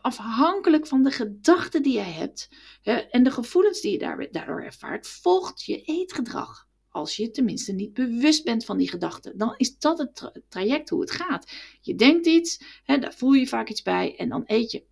Afhankelijk 0.00 0.86
van 0.86 1.02
de 1.02 1.10
gedachten 1.10 1.82
die 1.82 1.92
jij 1.92 2.12
hebt 2.12 2.48
he, 2.82 2.92
en 2.92 3.22
de 3.22 3.30
gevoelens 3.30 3.80
die 3.80 3.92
je 3.92 4.28
daardoor 4.30 4.62
ervaart, 4.62 5.08
volgt 5.08 5.64
je 5.64 5.82
eetgedrag. 5.82 6.66
Als 6.88 7.16
je 7.16 7.30
tenminste 7.30 7.72
niet 7.72 7.92
bewust 7.92 8.44
bent 8.44 8.64
van 8.64 8.78
die 8.78 8.88
gedachten, 8.88 9.38
dan 9.38 9.54
is 9.56 9.78
dat 9.78 9.98
het 9.98 10.14
tra 10.14 10.32
traject 10.48 10.90
hoe 10.90 11.00
het 11.00 11.10
gaat. 11.10 11.52
Je 11.80 11.94
denkt 11.94 12.26
iets, 12.26 12.80
daar 12.84 13.14
voel 13.14 13.32
je 13.32 13.46
vaak 13.46 13.68
iets 13.68 13.82
bij 13.82 14.16
en 14.16 14.28
dan 14.28 14.42
eet 14.46 14.70
je. 14.70 14.84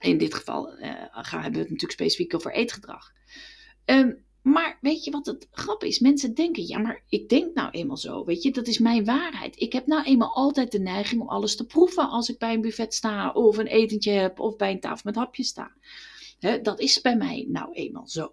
In 0.00 0.18
dit 0.18 0.34
geval 0.34 0.78
uh, 0.78 0.90
gaan, 1.10 1.42
hebben 1.42 1.52
we 1.52 1.58
het 1.58 1.70
natuurlijk 1.70 1.92
specifiek 1.92 2.34
over 2.34 2.52
eetgedrag. 2.52 3.12
Um, 3.84 4.24
maar 4.48 4.78
weet 4.80 5.04
je 5.04 5.10
wat 5.10 5.26
het 5.26 5.48
grap 5.50 5.84
is? 5.84 5.98
Mensen 5.98 6.34
denken, 6.34 6.66
ja, 6.66 6.78
maar 6.78 7.02
ik 7.08 7.28
denk 7.28 7.54
nou 7.54 7.70
eenmaal 7.70 7.96
zo. 7.96 8.24
Weet 8.24 8.42
je, 8.42 8.50
dat 8.50 8.66
is 8.66 8.78
mijn 8.78 9.04
waarheid. 9.04 9.60
Ik 9.60 9.72
heb 9.72 9.86
nou 9.86 10.04
eenmaal 10.04 10.34
altijd 10.34 10.72
de 10.72 10.80
neiging 10.80 11.20
om 11.20 11.28
alles 11.28 11.56
te 11.56 11.66
proeven 11.66 12.08
als 12.08 12.28
ik 12.28 12.38
bij 12.38 12.54
een 12.54 12.60
buffet 12.60 12.94
sta, 12.94 13.30
of 13.30 13.58
een 13.58 13.66
etentje 13.66 14.10
heb, 14.10 14.40
of 14.40 14.56
bij 14.56 14.70
een 14.70 14.80
tafel 14.80 15.02
met 15.04 15.16
hapjes 15.16 15.48
sta. 15.48 15.72
Dat 16.62 16.80
is 16.80 17.00
bij 17.00 17.16
mij 17.16 17.46
nou 17.48 17.72
eenmaal 17.72 18.08
zo. 18.08 18.32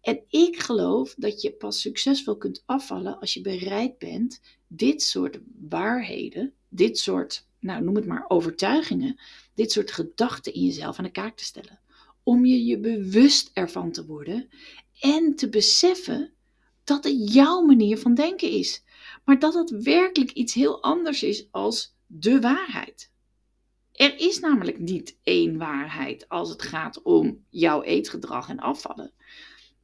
En 0.00 0.22
ik 0.28 0.60
geloof 0.60 1.14
dat 1.16 1.42
je 1.42 1.52
pas 1.52 1.80
succesvol 1.80 2.36
kunt 2.36 2.62
afvallen 2.66 3.20
als 3.20 3.34
je 3.34 3.40
bereid 3.40 3.98
bent 3.98 4.40
dit 4.66 5.02
soort 5.02 5.38
waarheden, 5.68 6.52
dit 6.68 6.98
soort, 6.98 7.46
nou 7.60 7.84
noem 7.84 7.94
het 7.94 8.06
maar 8.06 8.24
overtuigingen, 8.28 9.20
dit 9.54 9.72
soort 9.72 9.90
gedachten 9.90 10.54
in 10.54 10.64
jezelf 10.64 10.98
aan 10.98 11.04
de 11.04 11.10
kaak 11.10 11.36
te 11.36 11.44
stellen. 11.44 11.80
Om 12.22 12.44
je 12.44 12.64
je 12.64 12.78
bewust 12.78 13.50
ervan 13.52 13.92
te 13.92 14.06
worden 14.06 14.48
en 15.00 15.34
te 15.34 15.48
beseffen 15.48 16.32
dat 16.84 17.04
het 17.04 17.32
jouw 17.32 17.60
manier 17.60 17.98
van 17.98 18.14
denken 18.14 18.50
is. 18.50 18.84
Maar 19.24 19.38
dat 19.38 19.54
het 19.54 19.70
werkelijk 19.70 20.30
iets 20.30 20.54
heel 20.54 20.82
anders 20.82 21.22
is 21.22 21.48
als 21.50 21.96
de 22.06 22.40
waarheid. 22.40 23.12
Er 23.92 24.18
is 24.18 24.40
namelijk 24.40 24.78
niet 24.78 25.18
één 25.22 25.58
waarheid 25.58 26.28
als 26.28 26.48
het 26.48 26.62
gaat 26.62 27.02
om 27.02 27.44
jouw 27.48 27.82
eetgedrag 27.82 28.48
en 28.48 28.58
afvallen. 28.58 29.12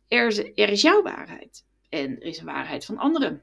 Er 0.09 0.27
is, 0.27 0.39
er 0.39 0.69
is 0.69 0.83
jouw 0.83 1.03
waarheid 1.03 1.65
en 1.89 2.21
er 2.21 2.27
is 2.27 2.39
een 2.39 2.45
waarheid 2.45 2.85
van 2.85 2.99
anderen. 2.99 3.43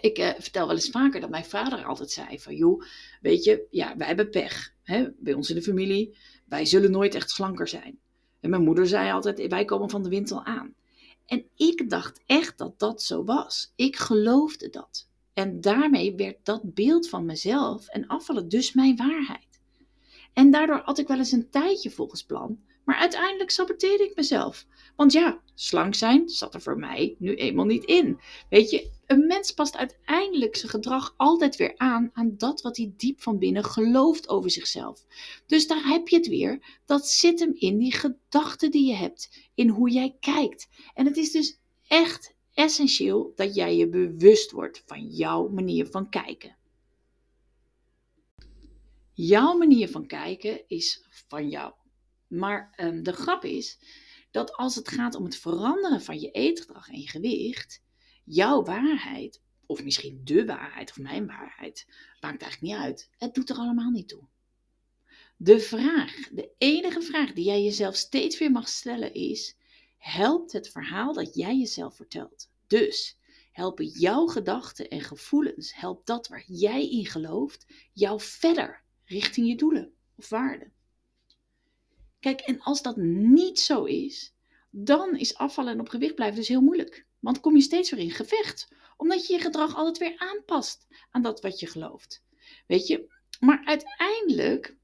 ik 0.00 0.18
eh, 0.18 0.30
vertel 0.38 0.66
wel 0.66 0.76
eens 0.76 0.90
vaker 0.90 1.20
dat 1.20 1.30
mijn 1.30 1.44
vader 1.44 1.84
altijd 1.84 2.10
zei 2.10 2.40
van 2.40 2.56
joh, 2.56 2.82
weet 3.20 3.44
je, 3.44 3.66
ja, 3.70 3.96
wij 3.96 4.06
hebben 4.06 4.30
pech 4.30 4.74
bij 5.18 5.32
ons 5.32 5.50
in 5.50 5.56
de 5.56 5.62
familie. 5.62 6.16
Wij 6.44 6.64
zullen 6.64 6.90
nooit 6.90 7.14
echt 7.14 7.30
slanker 7.30 7.68
zijn. 7.68 7.98
En 8.40 8.50
mijn 8.50 8.62
moeder 8.62 8.86
zei 8.86 9.12
altijd, 9.12 9.46
wij 9.48 9.64
komen 9.64 9.90
van 9.90 10.02
de 10.02 10.08
winter 10.08 10.44
aan. 10.44 10.74
En 11.26 11.44
ik 11.56 11.90
dacht 11.90 12.22
echt 12.26 12.58
dat 12.58 12.78
dat 12.78 13.02
zo 13.02 13.24
was. 13.24 13.72
Ik 13.76 13.96
geloofde 13.96 14.70
dat. 14.70 15.08
En 15.32 15.60
daarmee 15.60 16.14
werd 16.14 16.36
dat 16.42 16.74
beeld 16.74 17.08
van 17.08 17.24
mezelf 17.24 17.88
en 17.88 18.06
afvallen 18.06 18.48
dus 18.48 18.72
mijn 18.72 18.96
waarheid. 18.96 19.57
En 20.38 20.50
daardoor 20.50 20.80
had 20.84 20.98
ik 20.98 21.08
wel 21.08 21.18
eens 21.18 21.32
een 21.32 21.50
tijdje 21.50 21.90
volgens 21.90 22.24
plan. 22.24 22.58
Maar 22.84 22.96
uiteindelijk 22.96 23.50
saboteerde 23.50 24.04
ik 24.04 24.16
mezelf. 24.16 24.66
Want 24.96 25.12
ja, 25.12 25.40
slank 25.54 25.94
zijn 25.94 26.28
zat 26.28 26.54
er 26.54 26.60
voor 26.60 26.78
mij 26.78 27.16
nu 27.18 27.34
eenmaal 27.34 27.64
niet 27.64 27.84
in. 27.84 28.20
Weet 28.50 28.70
je, 28.70 28.90
een 29.06 29.26
mens 29.26 29.52
past 29.52 29.76
uiteindelijk 29.76 30.56
zijn 30.56 30.70
gedrag 30.70 31.14
altijd 31.16 31.56
weer 31.56 31.74
aan 31.76 32.10
aan 32.12 32.34
dat 32.36 32.60
wat 32.60 32.76
hij 32.76 32.92
diep 32.96 33.22
van 33.22 33.38
binnen 33.38 33.64
gelooft 33.64 34.28
over 34.28 34.50
zichzelf. 34.50 35.06
Dus 35.46 35.66
daar 35.66 35.88
heb 35.88 36.08
je 36.08 36.16
het 36.16 36.28
weer. 36.28 36.80
Dat 36.86 37.08
zit 37.08 37.40
hem 37.40 37.52
in 37.54 37.78
die 37.78 37.94
gedachten 37.94 38.70
die 38.70 38.86
je 38.86 38.94
hebt, 38.94 39.50
in 39.54 39.68
hoe 39.68 39.90
jij 39.90 40.16
kijkt. 40.20 40.68
En 40.94 41.06
het 41.06 41.16
is 41.16 41.30
dus 41.30 41.60
echt 41.86 42.34
essentieel 42.54 43.32
dat 43.34 43.54
jij 43.54 43.76
je 43.76 43.88
bewust 43.88 44.50
wordt 44.50 44.82
van 44.86 45.06
jouw 45.06 45.48
manier 45.48 45.86
van 45.86 46.08
kijken. 46.08 46.57
Jouw 49.20 49.56
manier 49.56 49.88
van 49.88 50.06
kijken 50.06 50.68
is 50.68 51.06
van 51.10 51.48
jou. 51.48 51.74
Maar 52.26 52.74
um, 52.80 53.02
de 53.02 53.12
grap 53.12 53.44
is 53.44 53.78
dat 54.30 54.52
als 54.52 54.74
het 54.74 54.88
gaat 54.88 55.14
om 55.14 55.24
het 55.24 55.36
veranderen 55.36 56.02
van 56.02 56.20
je 56.20 56.30
eetgedrag 56.30 56.88
en 56.88 57.00
je 57.00 57.08
gewicht, 57.08 57.82
jouw 58.24 58.62
waarheid, 58.62 59.42
of 59.66 59.84
misschien 59.84 60.20
de 60.24 60.44
waarheid 60.44 60.90
of 60.90 60.98
mijn 60.98 61.26
waarheid, 61.26 61.86
maakt 62.20 62.42
eigenlijk 62.42 62.60
niet 62.60 62.82
uit. 62.84 63.10
Het 63.16 63.34
doet 63.34 63.50
er 63.50 63.56
allemaal 63.56 63.90
niet 63.90 64.08
toe. 64.08 64.28
De 65.36 65.60
vraag, 65.60 66.28
de 66.32 66.50
enige 66.58 67.02
vraag 67.02 67.32
die 67.32 67.44
jij 67.44 67.62
jezelf 67.62 67.96
steeds 67.96 68.38
weer 68.38 68.50
mag 68.50 68.68
stellen 68.68 69.14
is: 69.14 69.56
helpt 69.96 70.52
het 70.52 70.68
verhaal 70.68 71.12
dat 71.12 71.34
jij 71.34 71.58
jezelf 71.58 71.96
vertelt? 71.96 72.50
Dus 72.66 73.18
helpen 73.52 73.86
jouw 73.86 74.26
gedachten 74.26 74.88
en 74.88 75.00
gevoelens, 75.00 75.74
helpt 75.74 76.06
dat 76.06 76.28
waar 76.28 76.44
jij 76.46 76.90
in 76.90 77.06
gelooft, 77.06 77.66
jou 77.92 78.20
verder 78.20 78.86
richting 79.08 79.48
je 79.48 79.56
doelen 79.56 79.92
of 80.16 80.28
waarden? 80.28 80.72
Kijk, 82.20 82.40
en 82.40 82.60
als 82.60 82.82
dat 82.82 82.96
niet 82.96 83.60
zo 83.60 83.84
is, 83.84 84.34
dan 84.70 85.16
is 85.16 85.34
afvallen 85.34 85.72
en 85.72 85.80
op 85.80 85.88
gewicht 85.88 86.14
blijven 86.14 86.36
dus 86.36 86.48
heel 86.48 86.60
moeilijk. 86.60 87.06
Want 87.18 87.40
kom 87.40 87.56
je 87.56 87.62
steeds 87.62 87.90
weer 87.90 88.00
in 88.00 88.10
gevecht, 88.10 88.68
omdat 88.96 89.26
je 89.26 89.32
je 89.32 89.40
gedrag 89.40 89.76
altijd 89.76 89.98
weer 89.98 90.18
aanpast 90.18 90.86
aan 91.10 91.22
dat 91.22 91.40
wat 91.40 91.60
je 91.60 91.66
gelooft. 91.66 92.22
Weet 92.66 92.86
je, 92.86 93.08
maar 93.40 93.62
uiteindelijk, 93.64 94.76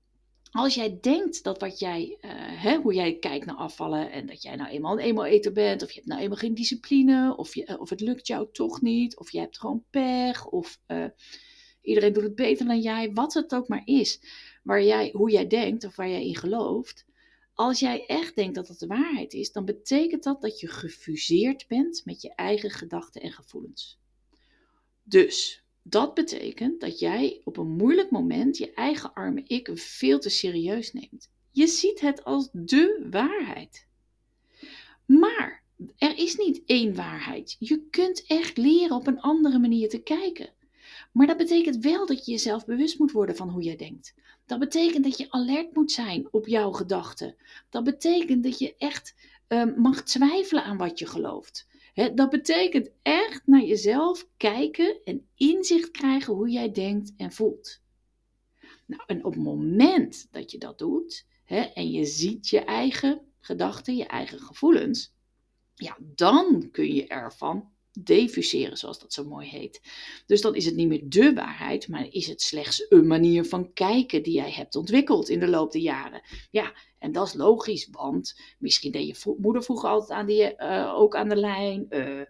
als 0.50 0.74
jij 0.74 0.98
denkt 1.00 1.42
dat 1.42 1.60
wat 1.60 1.78
jij, 1.78 2.18
uh, 2.20 2.30
hè, 2.62 2.76
hoe 2.76 2.94
jij 2.94 3.18
kijkt 3.18 3.46
naar 3.46 3.56
afvallen 3.56 4.10
en 4.10 4.26
dat 4.26 4.42
jij 4.42 4.56
nou 4.56 4.70
eenmaal 4.70 4.92
een 4.92 5.04
eenmaal 5.04 5.24
eter 5.24 5.52
bent, 5.52 5.82
of 5.82 5.88
je 5.88 5.94
hebt 5.94 6.06
nou 6.06 6.20
eenmaal 6.20 6.38
geen 6.38 6.54
discipline, 6.54 7.36
of, 7.36 7.54
je, 7.54 7.80
of 7.80 7.90
het 7.90 8.00
lukt 8.00 8.26
jou 8.26 8.48
toch 8.52 8.80
niet, 8.80 9.16
of 9.16 9.30
je 9.30 9.38
hebt 9.38 9.58
gewoon 9.58 9.84
pech, 9.90 10.46
of 10.46 10.80
uh, 10.86 11.06
iedereen 11.84 12.12
doet 12.12 12.22
het 12.22 12.34
beter 12.34 12.66
dan 12.66 12.80
jij, 12.80 13.12
wat 13.12 13.34
het 13.34 13.54
ook 13.54 13.68
maar 13.68 13.82
is, 13.84 14.20
waar 14.62 14.82
jij, 14.82 15.10
hoe 15.12 15.30
jij 15.30 15.46
denkt 15.46 15.84
of 15.84 15.96
waar 15.96 16.08
jij 16.08 16.26
in 16.26 16.36
gelooft, 16.36 17.04
als 17.54 17.80
jij 17.80 18.06
echt 18.06 18.34
denkt 18.34 18.54
dat 18.54 18.66
dat 18.66 18.78
de 18.78 18.86
waarheid 18.86 19.32
is, 19.32 19.52
dan 19.52 19.64
betekent 19.64 20.22
dat 20.22 20.40
dat 20.40 20.60
je 20.60 20.68
gefuseerd 20.68 21.66
bent 21.68 22.02
met 22.04 22.22
je 22.22 22.34
eigen 22.34 22.70
gedachten 22.70 23.20
en 23.20 23.32
gevoelens. 23.32 23.98
Dus 25.02 25.64
dat 25.82 26.14
betekent 26.14 26.80
dat 26.80 26.98
jij 26.98 27.40
op 27.44 27.56
een 27.56 27.76
moeilijk 27.76 28.10
moment 28.10 28.56
je 28.56 28.72
eigen 28.72 29.12
arme 29.12 29.42
ik 29.46 29.70
veel 29.74 30.18
te 30.18 30.28
serieus 30.28 30.92
neemt. 30.92 31.30
Je 31.50 31.66
ziet 31.66 32.00
het 32.00 32.24
als 32.24 32.48
de 32.52 33.06
waarheid. 33.10 33.86
Maar 35.06 35.62
er 35.98 36.18
is 36.18 36.36
niet 36.36 36.62
één 36.66 36.94
waarheid. 36.94 37.56
Je 37.58 37.86
kunt 37.90 38.24
echt 38.26 38.56
leren 38.56 38.96
op 38.96 39.06
een 39.06 39.20
andere 39.20 39.58
manier 39.58 39.88
te 39.88 40.02
kijken. 40.02 40.52
Maar 41.14 41.26
dat 41.26 41.36
betekent 41.36 41.76
wel 41.76 42.06
dat 42.06 42.24
je 42.24 42.32
jezelf 42.32 42.64
bewust 42.64 42.98
moet 42.98 43.12
worden 43.12 43.36
van 43.36 43.48
hoe 43.48 43.62
jij 43.62 43.76
denkt. 43.76 44.14
Dat 44.46 44.58
betekent 44.58 45.04
dat 45.04 45.18
je 45.18 45.30
alert 45.30 45.74
moet 45.74 45.92
zijn 45.92 46.28
op 46.30 46.46
jouw 46.46 46.72
gedachten. 46.72 47.36
Dat 47.70 47.84
betekent 47.84 48.42
dat 48.42 48.58
je 48.58 48.74
echt 48.78 49.14
um, 49.48 49.80
mag 49.80 50.02
twijfelen 50.02 50.64
aan 50.64 50.76
wat 50.76 50.98
je 50.98 51.06
gelooft. 51.06 51.66
dat 52.14 52.30
betekent 52.30 52.90
echt 53.02 53.46
naar 53.46 53.62
jezelf 53.62 54.28
kijken 54.36 55.00
en 55.04 55.26
inzicht 55.34 55.90
krijgen 55.90 56.34
hoe 56.34 56.50
jij 56.50 56.70
denkt 56.70 57.12
en 57.16 57.32
voelt. 57.32 57.80
Nou, 58.86 59.02
en 59.06 59.24
op 59.24 59.32
het 59.32 59.42
moment 59.42 60.28
dat 60.30 60.50
je 60.50 60.58
dat 60.58 60.78
doet 60.78 61.26
en 61.74 61.90
je 61.90 62.04
ziet 62.04 62.48
je 62.48 62.60
eigen 62.60 63.20
gedachten, 63.40 63.96
je 63.96 64.06
eigen 64.06 64.40
gevoelens, 64.40 65.14
ja, 65.74 65.96
dan 66.00 66.68
kun 66.70 66.94
je 66.94 67.06
ervan 67.06 67.72
defuseren, 68.00 68.76
zoals 68.76 68.98
dat 68.98 69.12
zo 69.12 69.24
mooi 69.24 69.48
heet. 69.48 69.80
Dus 70.26 70.40
dan 70.40 70.54
is 70.54 70.64
het 70.64 70.74
niet 70.74 70.88
meer 70.88 71.02
de 71.04 71.32
waarheid, 71.32 71.88
maar 71.88 72.06
is 72.10 72.26
het 72.26 72.42
slechts 72.42 72.86
een 72.88 73.06
manier 73.06 73.44
van 73.44 73.72
kijken 73.72 74.22
die 74.22 74.34
jij 74.34 74.50
hebt 74.50 74.76
ontwikkeld 74.76 75.28
in 75.28 75.40
de 75.40 75.48
loop 75.48 75.72
der 75.72 75.80
jaren. 75.80 76.22
Ja, 76.50 76.74
en 76.98 77.12
dat 77.12 77.26
is 77.26 77.34
logisch, 77.34 77.88
want 77.90 78.40
misschien 78.58 78.92
deed 78.92 79.06
je 79.06 79.34
moeder 79.38 79.62
vroeger 79.62 79.88
altijd 79.88 80.18
aan 80.18 80.26
die, 80.26 80.54
uh, 80.58 80.92
ook 80.96 81.16
aan 81.16 81.28
de 81.28 81.36
lijn. 81.36 81.86
Uh, 81.90 82.22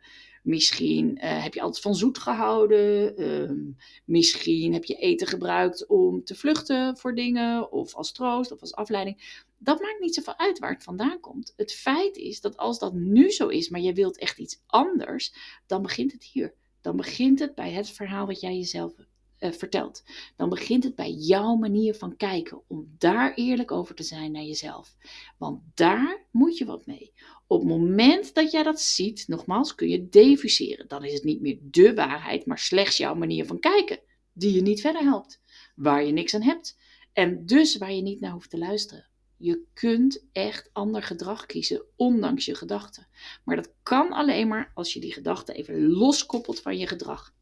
Misschien 0.45 1.19
uh, 1.25 1.43
heb 1.43 1.55
je 1.55 1.61
altijd 1.61 1.83
van 1.83 1.95
zoet 1.95 2.19
gehouden. 2.19 3.21
Uh, 3.21 3.75
misschien 4.05 4.73
heb 4.73 4.85
je 4.85 4.95
eten 4.95 5.27
gebruikt 5.27 5.87
om 5.87 6.25
te 6.25 6.35
vluchten 6.35 6.97
voor 6.97 7.15
dingen. 7.15 7.73
Of 7.73 7.95
als 7.95 8.13
troost 8.13 8.53
of 8.53 8.61
als 8.61 8.75
afleiding. 8.75 9.43
Dat 9.65 9.81
maakt 9.81 10.01
niet 10.01 10.15
zoveel 10.15 10.39
uit 10.39 10.59
waar 10.59 10.73
het 10.73 10.83
vandaan 10.83 11.21
komt. 11.21 11.53
Het 11.57 11.73
feit 11.73 12.17
is 12.17 12.41
dat 12.41 12.57
als 12.57 12.79
dat 12.79 12.95
nu 12.95 13.31
zo 13.31 13.49
is, 13.49 13.69
maar 13.69 13.81
je 13.81 13.93
wilt 13.93 14.19
echt 14.19 14.39
iets 14.39 14.63
anders. 14.67 15.35
Dan 15.67 15.83
begint 15.83 16.13
het 16.13 16.25
hier. 16.25 16.55
Dan 16.81 16.97
begint 16.97 17.39
het 17.39 17.55
bij 17.55 17.73
het 17.73 17.91
verhaal 17.91 18.27
wat 18.27 18.41
jij 18.41 18.57
jezelf 18.57 18.93
uh, 19.39 19.53
vertelt. 19.53 20.05
Dan 20.37 20.49
begint 20.49 20.85
het 20.85 20.95
bij 20.95 21.11
jouw 21.11 21.55
manier 21.55 21.95
van 21.95 22.17
kijken. 22.17 22.63
Om 22.67 22.95
daar 22.99 23.35
eerlijk 23.35 23.71
over 23.71 23.95
te 23.95 24.03
zijn 24.03 24.33
naar 24.33 24.43
jezelf. 24.43 24.97
Want 25.39 25.61
daar 25.75 26.27
moet 26.31 26.59
je 26.59 26.65
wat 26.65 26.87
mee. 26.87 27.13
Op 27.47 27.61
het 27.61 27.69
moment 27.69 28.35
dat 28.35 28.51
jij 28.51 28.63
dat 28.63 28.81
ziet, 28.81 29.25
nogmaals, 29.29 29.75
kun 29.75 29.89
je 29.89 30.09
defuseren. 30.09 30.89
Dan 30.89 31.05
is 31.05 31.13
het 31.13 31.25
niet 31.25 31.41
meer 31.41 31.59
de 31.63 31.95
waarheid, 31.95 32.47
maar 32.47 32.59
slechts 32.59 32.97
jouw 32.97 33.15
manier 33.15 33.47
van 33.47 33.61
kijken. 33.61 34.01
Die 34.33 34.53
je 34.53 34.63
niet 34.63 34.81
verder 34.81 35.03
helpt. 35.03 35.41
Waar 35.75 36.05
je 36.05 36.13
niks 36.13 36.35
aan 36.35 36.43
hebt. 36.43 36.79
En 37.13 37.47
dus 37.47 37.77
waar 37.77 37.93
je 37.93 38.03
niet 38.03 38.21
naar 38.21 38.33
hoeft 38.33 38.51
te 38.51 38.59
luisteren. 38.59 39.13
Je 39.37 39.63
kunt 39.75 40.25
echt 40.33 40.71
ander 40.73 41.03
gedrag 41.03 41.47
kiezen, 41.47 41.83
ondanks 41.97 42.45
je 42.45 42.55
gedachten. 42.55 43.07
Maar 43.45 43.57
dat 43.57 43.73
kan 43.83 44.13
alleen 44.13 44.49
maar 44.49 44.71
als 44.75 44.93
je 44.93 45.01
die 45.01 45.13
gedachten 45.13 45.55
even 45.55 45.91
loskoppelt 45.91 46.61
van 46.61 46.79
je 46.79 46.87
gedrag. 46.87 47.35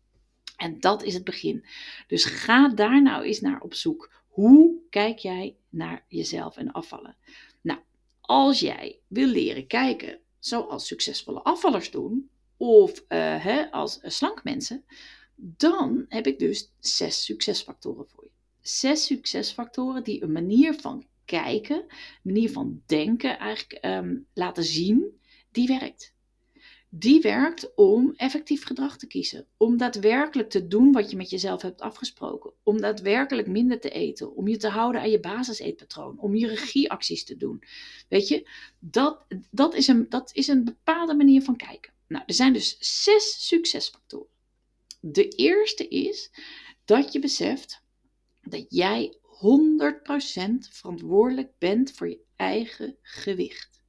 En 0.57 0.81
dat 0.81 1.03
is 1.03 1.15
het 1.15 1.25
begin. 1.25 1.65
Dus 2.07 2.25
ga 2.25 2.69
daar 2.69 3.03
nou 3.03 3.25
eens 3.25 3.41
naar 3.41 3.61
op 3.61 3.75
zoek. 3.75 4.13
Hoe 4.29 4.81
kijk 4.91 5.19
jij 5.19 5.57
naar 5.69 6.05
jezelf 6.09 6.57
en 6.57 6.73
afvallen? 6.73 7.17
Nou, 7.61 7.81
als 8.21 8.61
jij 8.61 9.01
wil 9.07 9.27
leren 9.27 9.67
kijken 9.67 10.21
zoals 10.39 10.87
succesvolle 10.87 11.43
afvallers 11.43 11.91
doen, 11.91 12.31
of 12.57 13.05
hè, 13.09 13.71
als 13.71 13.99
slank 14.03 14.45
mensen, 14.45 14.85
dan 15.37 16.05
heb 16.09 16.27
ik 16.27 16.39
dus 16.39 16.73
zes 16.79 17.25
succesfactoren 17.25 18.09
voor 18.09 18.25
je. 18.25 18.31
Zes 18.61 19.07
succesfactoren 19.07 20.05
die 20.05 20.23
een 20.23 20.33
manier 20.33 20.75
van 20.75 21.07
kijken, 21.41 21.85
manier 22.23 22.51
van 22.51 22.83
denken 22.87 23.39
eigenlijk 23.39 23.85
um, 23.85 24.27
laten 24.35 24.65
zien, 24.65 25.21
die 25.51 25.67
werkt 25.67 26.15
die 26.95 27.21
werkt 27.21 27.75
om 27.75 28.12
effectief 28.17 28.65
gedrag 28.65 28.99
te 28.99 29.07
kiezen. 29.07 29.47
Om 29.57 29.77
daadwerkelijk 29.77 30.51
te 30.51 30.67
doen 30.67 30.93
wat 30.93 31.11
je 31.11 31.17
met 31.17 31.31
jezelf 31.31 31.62
hebt 31.62 31.81
afgesproken. 31.81 32.53
Om 32.62 32.81
daadwerkelijk 32.81 33.49
minder 33.49 33.81
te 33.81 33.91
eten. 33.91 34.35
Om 34.35 34.49
je 34.49 34.57
te 34.57 34.69
houden 34.69 35.01
aan 35.01 35.11
je 35.11 35.21
basiseetpatroon. 35.21 36.19
Om 36.19 36.35
je 36.35 36.47
regieacties 36.47 37.25
te 37.25 37.37
doen. 37.37 37.62
Weet 38.09 38.29
je, 38.29 38.49
dat, 38.79 39.27
dat, 39.51 39.75
is 39.75 39.89
een, 39.89 40.09
dat 40.09 40.31
is 40.35 40.49
een 40.49 40.65
bepaalde 40.65 41.15
manier 41.15 41.43
van 41.43 41.57
kijken. 41.57 41.93
Nou, 42.09 42.25
er 42.27 42.35
zijn 42.35 42.53
dus 42.53 42.77
zes 43.05 43.47
succesfactoren. 43.47 44.27
De 45.01 45.29
eerste 45.29 45.89
is 45.89 46.31
dat 46.85 47.12
je 47.12 47.19
beseft 47.19 47.83
dat 48.43 48.67
jij 48.69 49.17
100% 49.43 50.69
verantwoordelijk 50.71 51.53
bent 51.59 51.93
voor 51.93 52.09
je 52.09 52.21
eigen 52.37 52.97
gewicht. 53.03 53.83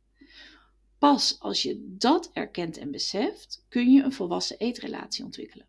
Pas 0.98 1.40
als 1.40 1.62
je 1.62 1.96
dat 1.98 2.30
erkent 2.34 2.78
en 2.78 2.92
beseft, 2.92 3.66
kun 3.70 3.92
je 3.92 4.04
een 4.04 4.14
volwassen 4.14 4.60
eetrelatie 4.60 5.26
ontwikkelen. 5.26 5.68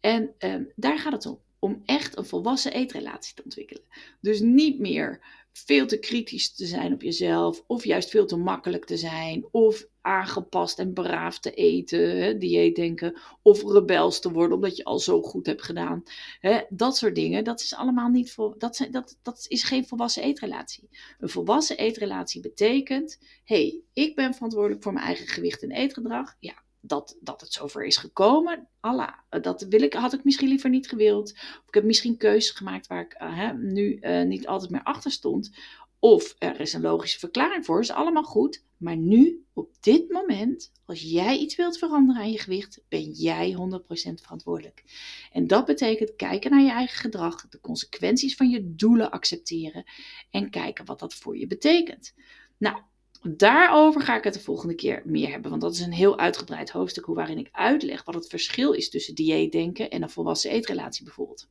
En 0.00 0.34
ehm, 0.38 0.64
daar 0.76 0.98
gaat 0.98 1.12
het 1.12 1.26
om. 1.26 1.42
Om 1.58 1.82
echt 1.84 2.16
een 2.16 2.24
volwassen 2.24 2.72
eetrelatie 2.72 3.34
te 3.34 3.42
ontwikkelen. 3.44 3.82
Dus 4.20 4.40
niet 4.40 4.78
meer 4.78 5.20
veel 5.54 5.86
te 5.86 5.98
kritisch 5.98 6.54
te 6.54 6.66
zijn 6.66 6.92
op 6.92 7.02
jezelf, 7.02 7.64
of 7.66 7.84
juist 7.84 8.10
veel 8.10 8.26
te 8.26 8.36
makkelijk 8.36 8.84
te 8.84 8.96
zijn, 8.96 9.44
of 9.50 9.86
aangepast 10.00 10.78
en 10.78 10.92
braaf 10.92 11.38
te 11.38 11.54
eten, 11.54 12.38
dieet 12.38 12.76
denken, 12.76 13.18
of 13.42 13.62
rebels 13.62 14.20
te 14.20 14.32
worden 14.32 14.56
omdat 14.56 14.76
je 14.76 14.84
al 14.84 14.98
zo 14.98 15.22
goed 15.22 15.46
hebt 15.46 15.62
gedaan. 15.62 16.02
Hè, 16.40 16.60
dat 16.68 16.96
soort 16.96 17.14
dingen, 17.14 17.44
dat 17.44 17.60
is 17.60 17.74
allemaal 17.74 18.08
niet 18.08 18.32
voor, 18.32 18.54
dat, 18.58 18.76
zijn, 18.76 18.90
dat, 18.90 19.18
dat 19.22 19.44
is 19.48 19.64
geen 19.64 19.86
volwassen 19.86 20.22
eetrelatie. 20.22 20.88
Een 21.18 21.28
volwassen 21.28 21.78
eetrelatie 21.78 22.40
betekent, 22.40 23.18
hé, 23.44 23.56
hey, 23.56 23.80
ik 23.92 24.14
ben 24.14 24.34
verantwoordelijk 24.34 24.82
voor 24.82 24.92
mijn 24.92 25.06
eigen 25.06 25.26
gewicht 25.26 25.62
en 25.62 25.70
eetgedrag. 25.70 26.36
Ja, 26.38 26.63
dat, 26.86 27.16
dat 27.20 27.40
het 27.40 27.52
zover 27.52 27.84
is 27.84 27.96
gekomen. 27.96 28.68
Allah, 28.80 29.12
dat 29.28 29.62
wil 29.62 29.82
ik, 29.82 29.94
had 29.94 30.12
ik 30.12 30.24
misschien 30.24 30.48
liever 30.48 30.70
niet 30.70 30.88
gewild. 30.88 31.32
Of 31.32 31.64
ik 31.66 31.74
heb 31.74 31.84
misschien 31.84 32.16
keuzes 32.16 32.56
gemaakt 32.56 32.86
waar 32.86 33.00
ik 33.00 33.22
uh, 33.22 33.50
nu 33.52 33.98
uh, 34.00 34.22
niet 34.22 34.46
altijd 34.46 34.70
meer 34.70 34.82
achter 34.82 35.10
stond. 35.10 35.50
Of 35.98 36.34
er 36.38 36.60
is 36.60 36.72
een 36.72 36.80
logische 36.80 37.18
verklaring 37.18 37.64
voor, 37.64 37.80
is 37.80 37.90
allemaal 37.90 38.22
goed. 38.22 38.64
Maar 38.76 38.96
nu, 38.96 39.44
op 39.52 39.70
dit 39.80 40.10
moment, 40.10 40.72
als 40.84 41.02
jij 41.02 41.38
iets 41.38 41.56
wilt 41.56 41.78
veranderen 41.78 42.22
aan 42.22 42.30
je 42.30 42.38
gewicht, 42.38 42.84
ben 42.88 43.10
jij 43.10 43.52
100% 43.52 44.14
verantwoordelijk. 44.14 44.84
En 45.32 45.46
dat 45.46 45.64
betekent 45.64 46.16
kijken 46.16 46.50
naar 46.50 46.62
je 46.62 46.70
eigen 46.70 46.98
gedrag, 46.98 47.48
de 47.48 47.60
consequenties 47.60 48.36
van 48.36 48.50
je 48.50 48.74
doelen 48.74 49.10
accepteren 49.10 49.84
en 50.30 50.50
kijken 50.50 50.84
wat 50.84 50.98
dat 50.98 51.14
voor 51.14 51.38
je 51.38 51.46
betekent. 51.46 52.14
Nou, 52.58 52.82
Daarover 53.28 54.00
ga 54.00 54.16
ik 54.16 54.24
het 54.24 54.34
de 54.34 54.40
volgende 54.40 54.74
keer 54.74 55.02
meer 55.04 55.30
hebben, 55.30 55.50
want 55.50 55.62
dat 55.62 55.74
is 55.74 55.80
een 55.80 55.92
heel 55.92 56.18
uitgebreid 56.18 56.70
hoofdstuk 56.70 57.06
waarin 57.06 57.38
ik 57.38 57.48
uitleg 57.52 58.04
wat 58.04 58.14
het 58.14 58.26
verschil 58.26 58.72
is 58.72 58.90
tussen 58.90 59.14
dieetdenken 59.14 59.90
en 59.90 60.02
een 60.02 60.10
volwassen 60.10 60.50
eetrelatie 60.50 61.04
bijvoorbeeld. 61.04 61.48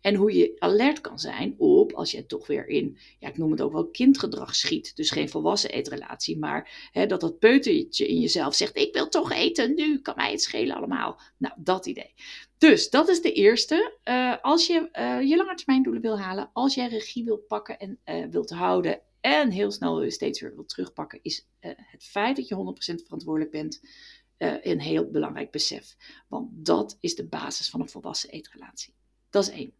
En 0.00 0.14
hoe 0.14 0.32
je 0.34 0.56
alert 0.58 1.00
kan 1.00 1.18
zijn 1.18 1.54
op, 1.58 1.92
als 1.92 2.10
je 2.10 2.26
toch 2.26 2.46
weer 2.46 2.68
in, 2.68 2.98
ja, 3.18 3.28
ik 3.28 3.38
noem 3.38 3.50
het 3.50 3.60
ook 3.60 3.72
wel 3.72 3.88
kindgedrag 3.88 4.54
schiet. 4.54 4.96
Dus 4.96 5.10
geen 5.10 5.28
volwassen 5.28 5.70
eetrelatie, 5.70 6.38
maar 6.38 6.90
dat 7.06 7.20
dat 7.20 7.38
peutertje 7.38 8.08
in 8.08 8.20
jezelf 8.20 8.54
zegt: 8.54 8.76
Ik 8.76 8.92
wil 8.92 9.08
toch 9.08 9.32
eten 9.32 9.74
nu, 9.74 10.00
kan 10.00 10.14
mij 10.16 10.30
het 10.30 10.42
schelen 10.42 10.76
allemaal. 10.76 11.20
Nou, 11.36 11.54
dat 11.56 11.86
idee. 11.86 12.14
Dus 12.58 12.90
dat 12.90 13.08
is 13.08 13.22
de 13.22 13.32
eerste. 13.32 13.98
Uh, 14.04 14.36
als 14.42 14.66
je 14.66 14.88
uh, 14.98 15.28
je 15.28 15.36
langetermijndoelen 15.36 16.02
wil 16.02 16.18
halen, 16.18 16.50
als 16.52 16.74
jij 16.74 16.88
regie 16.88 17.24
wilt 17.24 17.46
pakken 17.46 17.78
en 17.78 17.98
uh, 18.04 18.26
wilt 18.30 18.50
houden 18.50 19.00
en 19.20 19.50
heel 19.50 19.70
snel 19.70 20.10
steeds 20.10 20.40
weer 20.40 20.54
wilt 20.54 20.68
terugpakken, 20.68 21.18
is 21.22 21.46
het 21.60 22.04
feit 22.04 22.36
dat 22.36 22.48
je 22.48 22.54
100% 23.00 23.02
verantwoordelijk 23.04 23.50
bent 23.50 23.80
een 24.38 24.80
heel 24.80 25.10
belangrijk 25.10 25.50
besef. 25.50 25.96
Want 26.28 26.48
dat 26.52 26.96
is 27.00 27.14
de 27.14 27.26
basis 27.26 27.70
van 27.70 27.80
een 27.80 27.88
volwassen 27.88 28.30
eetrelatie. 28.30 28.94
Dat 29.30 29.42
is 29.42 29.50
één. 29.50 29.72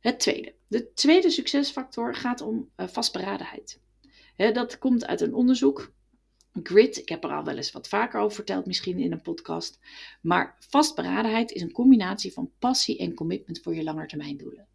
Het 0.00 0.20
tweede. 0.20 0.54
De 0.66 0.92
tweede 0.92 1.30
succesfactor 1.30 2.14
gaat 2.14 2.40
om 2.40 2.70
uh, 2.76 2.86
vastberadenheid. 2.88 3.80
dat 4.36 4.78
komt 4.78 5.06
uit 5.06 5.20
een 5.20 5.34
onderzoek. 5.34 5.92
Grit, 6.62 6.96
ik 6.96 7.08
heb 7.08 7.24
er 7.24 7.30
al 7.30 7.44
wel 7.44 7.56
eens 7.56 7.72
wat 7.72 7.88
vaker 7.88 8.20
over 8.20 8.34
verteld, 8.34 8.66
misschien 8.66 8.98
in 8.98 9.12
een 9.12 9.22
podcast. 9.22 9.78
Maar 10.22 10.56
vastberadenheid 10.58 11.52
is 11.52 11.62
een 11.62 11.72
combinatie 11.72 12.32
van 12.32 12.52
passie 12.58 12.98
en 12.98 13.14
commitment 13.14 13.60
voor 13.60 13.74
je 13.74 13.82
langetermijndoelen. 13.82 14.66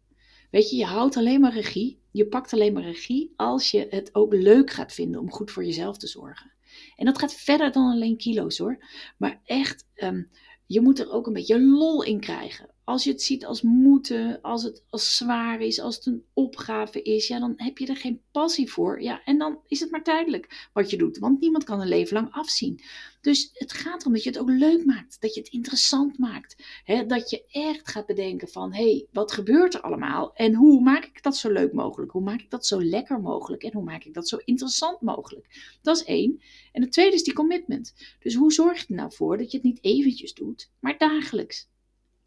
Weet 0.52 0.70
je, 0.70 0.76
je 0.76 0.84
houdt 0.84 1.16
alleen 1.16 1.40
maar 1.40 1.52
regie. 1.52 2.00
Je 2.10 2.26
pakt 2.26 2.52
alleen 2.52 2.72
maar 2.72 2.82
regie 2.82 3.32
als 3.36 3.70
je 3.70 3.86
het 3.90 4.14
ook 4.14 4.32
leuk 4.32 4.70
gaat 4.70 4.92
vinden 4.92 5.20
om 5.20 5.30
goed 5.30 5.50
voor 5.50 5.64
jezelf 5.64 5.96
te 5.96 6.06
zorgen. 6.06 6.52
En 6.96 7.04
dat 7.04 7.18
gaat 7.18 7.34
verder 7.34 7.72
dan 7.72 7.90
alleen 7.90 8.16
kilo's 8.16 8.58
hoor. 8.58 8.84
Maar 9.18 9.40
echt, 9.44 9.86
um, 9.96 10.30
je 10.66 10.80
moet 10.80 10.98
er 10.98 11.10
ook 11.10 11.26
een 11.26 11.32
beetje 11.32 11.60
lol 11.60 12.02
in 12.02 12.20
krijgen 12.20 12.72
als 12.84 13.04
je 13.04 13.10
het 13.10 13.22
ziet 13.22 13.44
als 13.44 13.62
moeten, 13.62 14.38
als 14.42 14.62
het 14.62 14.84
als 14.90 15.16
zwaar 15.16 15.60
is, 15.60 15.80
als 15.80 15.96
het 15.96 16.06
een 16.06 16.24
opgave 16.32 17.02
is, 17.02 17.28
ja, 17.28 17.38
dan 17.38 17.52
heb 17.56 17.78
je 17.78 17.86
er 17.86 17.96
geen 17.96 18.20
passie 18.30 18.70
voor. 18.70 19.02
Ja, 19.02 19.24
en 19.24 19.38
dan 19.38 19.58
is 19.66 19.80
het 19.80 19.90
maar 19.90 20.02
tijdelijk 20.02 20.68
wat 20.72 20.90
je 20.90 20.96
doet, 20.96 21.18
want 21.18 21.40
niemand 21.40 21.64
kan 21.64 21.80
een 21.80 21.88
leven 21.88 22.14
lang 22.14 22.32
afzien. 22.32 22.80
Dus 23.22 23.50
het 23.52 23.72
gaat 23.72 24.00
erom 24.00 24.12
dat 24.12 24.22
je 24.22 24.30
het 24.30 24.38
ook 24.38 24.48
leuk 24.48 24.84
maakt, 24.84 25.20
dat 25.20 25.34
je 25.34 25.40
het 25.40 25.52
interessant 25.52 26.18
maakt. 26.18 26.64
Hè? 26.84 27.06
Dat 27.06 27.30
je 27.30 27.44
echt 27.46 27.88
gaat 27.88 28.06
bedenken 28.06 28.48
van, 28.48 28.74
hé, 28.74 28.82
hey, 28.82 29.06
wat 29.12 29.32
gebeurt 29.32 29.74
er 29.74 29.80
allemaal? 29.80 30.34
En 30.34 30.54
hoe 30.54 30.80
maak 30.80 31.04
ik 31.04 31.22
dat 31.22 31.36
zo 31.36 31.50
leuk 31.50 31.72
mogelijk? 31.72 32.12
Hoe 32.12 32.22
maak 32.22 32.40
ik 32.40 32.50
dat 32.50 32.66
zo 32.66 32.82
lekker 32.82 33.20
mogelijk? 33.20 33.62
En 33.62 33.72
hoe 33.72 33.82
maak 33.82 34.04
ik 34.04 34.14
dat 34.14 34.28
zo 34.28 34.36
interessant 34.44 35.00
mogelijk? 35.00 35.76
Dat 35.82 35.96
is 35.96 36.04
één. 36.04 36.42
En 36.72 36.82
het 36.82 36.92
tweede 36.92 37.14
is 37.14 37.24
die 37.24 37.34
commitment. 37.34 37.94
Dus 38.20 38.34
hoe 38.34 38.52
zorg 38.52 38.78
je 38.78 38.86
er 38.88 38.94
nou 38.94 39.12
voor 39.12 39.38
dat 39.38 39.50
je 39.50 39.56
het 39.56 39.66
niet 39.66 39.84
eventjes 39.84 40.34
doet, 40.34 40.70
maar 40.78 40.98
dagelijks? 40.98 41.68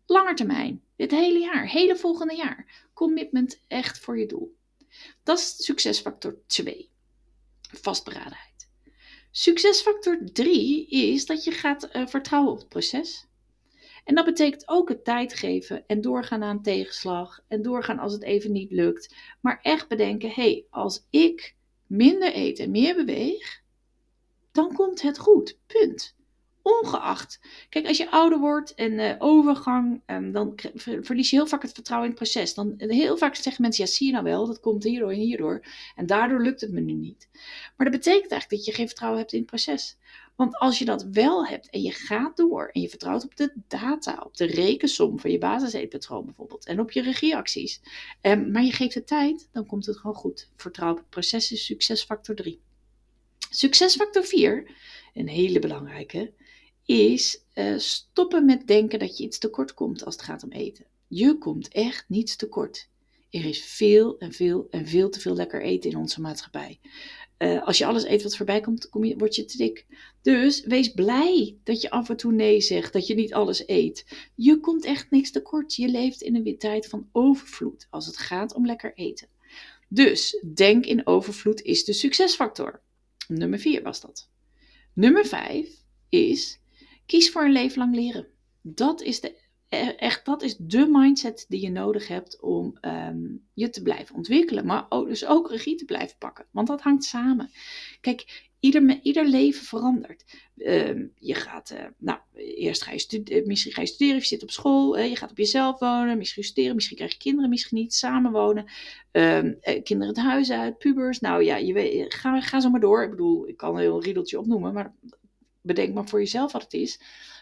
Langer 0.06 0.36
termijn, 0.36 0.84
dit 0.96 1.12
hele 1.12 1.40
jaar, 1.40 1.70
hele 1.70 1.96
volgende 1.96 2.36
jaar. 2.36 2.90
Commitment 2.94 3.62
echt 3.68 4.00
voor 4.00 4.20
je 4.20 4.26
doel. 4.26 4.56
Dat 5.24 5.38
is 5.40 5.66
succesfactor 5.66 6.38
2. 6.48 6.90
Vastberadenheid. 7.82 8.55
Succesfactor 9.38 10.20
3 10.34 10.88
is 10.88 11.26
dat 11.26 11.44
je 11.44 11.52
gaat 11.52 11.90
uh, 11.96 12.08
vertrouwen 12.08 12.52
op 12.52 12.58
het 12.58 12.70
proces. 12.70 13.28
En 14.04 14.16
dat 14.16 14.26
betekent 14.26 14.68
ook 14.68 14.90
het 14.90 15.04
tijd 15.04 15.34
geven 15.34 15.84
en 15.88 16.02
doorgaan 16.02 16.44
aan 16.44 16.62
tegenslag 16.62 17.44
en 17.48 17.62
doorgaan 17.62 18.00
als 18.00 18.14
het 18.14 18.24
even 18.24 18.52
niet 18.52 18.72
lukt. 18.72 19.16
Maar 19.42 19.60
echt 19.62 19.88
bedenken, 19.88 20.30
hé, 20.30 20.34
hey, 20.42 20.66
als 20.70 21.06
ik 21.10 21.56
minder 21.88 22.36
eet 22.36 22.60
en 22.60 22.72
meer 22.72 22.96
beweeg, 22.96 23.62
dan 24.52 24.74
komt 24.74 25.02
het 25.02 25.18
goed. 25.18 25.60
Punt. 25.66 26.16
Ongeacht. 26.66 27.40
Kijk, 27.70 27.88
als 27.88 27.98
je 27.98 28.12
ouder 28.12 28.40
wordt 28.40 28.74
en 28.74 28.92
uh, 28.92 29.16
overgang, 29.18 30.02
um, 30.06 30.32
dan 30.32 30.60
verlies 31.02 31.30
je 31.30 31.36
heel 31.36 31.48
vaak 31.48 31.62
het 31.62 31.72
vertrouwen 31.74 32.10
in 32.10 32.16
het 32.16 32.24
proces. 32.24 32.54
Dan, 32.54 32.74
heel 32.78 33.18
vaak 33.18 33.36
zeggen 33.36 33.62
mensen, 33.62 33.86
ja 33.86 33.92
zie 33.92 34.08
je 34.08 34.14
nou 34.14 34.24
wel, 34.24 34.46
dat 34.46 34.60
komt 34.60 34.84
hierdoor 34.84 35.12
en 35.12 35.20
hierdoor. 35.20 35.66
En 35.96 36.06
daardoor 36.06 36.42
lukt 36.42 36.62
het 36.62 36.72
me 36.72 36.80
nu 36.80 36.94
niet. 36.94 37.30
Maar 37.78 37.90
dat 37.90 38.00
betekent 38.00 38.32
eigenlijk 38.32 38.50
dat 38.50 38.66
je 38.66 38.72
geen 38.72 38.88
vertrouwen 38.88 39.20
hebt 39.20 39.34
in 39.34 39.40
het 39.40 39.48
proces. 39.48 39.98
Want 40.36 40.58
als 40.58 40.80
je 40.80 40.86
dat 40.86 41.04
wel 41.04 41.46
hebt 41.46 41.70
en 41.70 41.82
je 41.82 41.92
gaat 41.92 42.38
door 42.38 42.70
en 42.72 42.82
je 42.82 42.90
vertrouwt 42.90 43.24
op 43.24 43.36
de 43.36 43.54
data, 43.68 44.22
op 44.26 44.38
de 44.38 44.46
rekensom 44.46 45.20
van 45.20 45.32
je 45.32 45.38
basiseetpatroon 45.38 46.26
bijvoorbeeld 46.26 46.66
en 46.66 46.80
op 46.80 46.92
je 46.92 47.02
regieacties, 47.02 47.82
um, 48.22 48.52
maar 48.52 48.64
je 48.64 48.72
geeft 48.72 48.94
de 48.94 49.04
tijd, 49.04 49.50
dan 49.52 49.66
komt 49.66 49.86
het 49.86 49.98
gewoon 49.98 50.16
goed. 50.16 50.50
Vertrouw 50.56 50.92
op 50.92 50.98
het 50.98 51.10
proces 51.10 51.52
is 51.52 51.66
succesfactor 51.66 52.36
3. 52.36 52.62
Succesfactor 53.50 54.24
4, 54.24 54.70
een 55.16 55.28
hele 55.28 55.60
belangrijke, 55.60 56.34
is 56.86 57.44
uh, 57.54 57.78
stoppen 57.78 58.46
met 58.46 58.68
denken 58.68 59.00
dat 59.00 59.18
je 59.18 59.24
iets 59.24 59.38
tekort 59.38 59.74
komt 59.74 60.06
als 60.06 60.16
het 60.16 60.24
gaat 60.24 60.44
om 60.44 60.52
eten. 60.52 60.86
Je 61.08 61.38
komt 61.38 61.68
echt 61.68 62.06
niets 62.08 62.36
tekort. 62.36 62.90
Er 63.30 63.46
is 63.46 63.64
veel 63.64 64.18
en 64.18 64.34
veel 64.34 64.68
en 64.70 64.88
veel 64.88 65.10
te 65.10 65.20
veel 65.20 65.36
lekker 65.36 65.62
eten 65.62 65.90
in 65.90 65.98
onze 65.98 66.22
maatschappij. 66.22 66.80
Uh, 67.38 67.66
als 67.66 67.78
je 67.78 67.86
alles 67.86 68.06
eet 68.06 68.24
wat 68.24 68.36
voorbij 68.36 68.62
komt, 68.62 68.90
kom 68.90 69.04
je, 69.04 69.18
word 69.18 69.36
je 69.36 69.46
te 69.46 69.58
dik. 69.58 69.86
Dus 70.22 70.64
wees 70.66 70.94
blij 70.94 71.58
dat 71.64 71.82
je 71.82 71.90
af 71.90 72.10
en 72.10 72.18
toe 72.18 72.32
nee 72.32 72.62
zegt, 72.62 72.94
dat 72.94 73.08
je 73.08 73.16
niet 73.16 73.34
alles 73.34 73.68
eet. 73.68 74.06
Je 74.36 74.60
komt 74.60 74.86
echt 74.86 75.12
niks 75.12 75.32
tekort. 75.32 75.76
Je 75.76 75.88
leeft 75.88 76.22
in 76.22 76.36
een 76.36 76.58
tijd 76.58 76.88
van 76.88 77.10
overvloed 77.12 77.88
als 77.90 78.06
het 78.06 78.18
gaat 78.18 78.54
om 78.54 78.66
lekker 78.66 78.94
eten. 78.94 79.28
Dus 79.90 80.44
denk 80.54 80.86
in 80.86 81.08
overvloed 81.08 81.62
is 81.62 81.84
de 81.84 81.94
succesfactor. 81.94 82.82
Nummer 83.28 83.60
4 83.60 83.84
was 83.84 84.02
dat. 84.02 84.30
Nummer 84.96 85.26
5 85.26 85.70
is 86.10 86.60
Kies 87.06 87.32
voor 87.32 87.44
een 87.44 87.52
leven 87.52 87.78
lang 87.78 87.96
leren. 87.96 88.28
Dat 88.62 89.02
is, 89.02 89.20
de, 89.20 89.36
e, 89.70 89.78
echt, 89.78 90.26
dat 90.26 90.42
is 90.42 90.58
de 90.58 90.88
mindset 90.92 91.46
die 91.50 91.62
je 91.62 91.70
nodig 91.70 92.08
hebt 92.08 92.42
om 92.42 92.78
um, 92.82 93.48
je 93.54 93.70
te 93.70 93.82
blijven 93.82 94.16
ontwikkelen. 94.16 94.66
Maar 94.66 94.86
ook, 94.90 95.08
dus 95.08 95.26
ook 95.26 95.50
regie 95.50 95.76
te 95.76 95.86
blijven 95.86 96.18
pakken. 96.18 96.46
Want 96.52 96.68
dat 96.68 96.82
hangt 96.82 97.04
samen. 97.04 97.52
Kijk, 98.02 98.50
ieder, 98.60 99.00
ieder 99.02 99.28
leven 99.28 99.66
verandert. 99.66 100.24
Um, 100.56 101.12
je 101.20 101.34
gaat, 101.34 101.72
uh, 101.72 101.86
nou, 101.98 102.20
eerst 102.36 102.84
ga 102.84 102.92
je, 102.92 103.00
studeren, 103.00 103.48
misschien 103.48 103.72
ga 103.72 103.82
je 103.82 103.88
studeren, 103.88 104.20
je 104.20 104.26
zit 104.26 104.44
op 104.44 104.52
school, 104.52 104.98
uh, 104.98 105.10
je 105.10 105.16
gaat 105.16 105.32
op 105.32 105.38
jezelf 105.38 105.80
wonen, 105.80 106.18
misschien 106.18 106.44
studeren, 106.44 106.76
misschien 106.76 106.98
krijg 106.98 107.12
je 107.12 107.18
kinderen, 107.18 107.50
misschien 107.50 107.78
niet, 107.78 107.94
samenwonen. 107.94 108.66
Um, 109.12 109.58
uh, 109.62 109.84
kinderen 109.84 110.14
het 110.14 110.24
huis 110.24 110.52
uit, 110.52 110.78
pubers, 110.78 111.20
nou 111.20 111.44
ja, 111.44 111.56
je 111.56 111.74
weet, 111.74 112.14
ga, 112.14 112.42
ga 112.42 112.60
zo 112.60 112.70
maar 112.70 112.80
door. 112.80 113.04
Ik 113.04 113.10
bedoel, 113.10 113.48
ik 113.48 113.58
kan 113.58 113.76
een 113.76 113.82
heel 113.82 114.04
riedeltje 114.04 114.40
opnoemen, 114.40 114.74
maar 114.74 114.94
bedenk 115.62 115.94
maar 115.94 116.08
voor 116.08 116.20
jezelf 116.20 116.52
wat 116.52 116.64
het 116.64 116.74
is. 116.74 117.00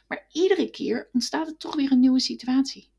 Maar 0.08 0.26
iedere 0.32 0.70
keer 0.70 1.10
ontstaat 1.14 1.48
er 1.48 1.58
toch 1.58 1.76
weer 1.76 1.92
een 1.92 2.00
nieuwe 2.00 2.20
situatie. 2.20 2.92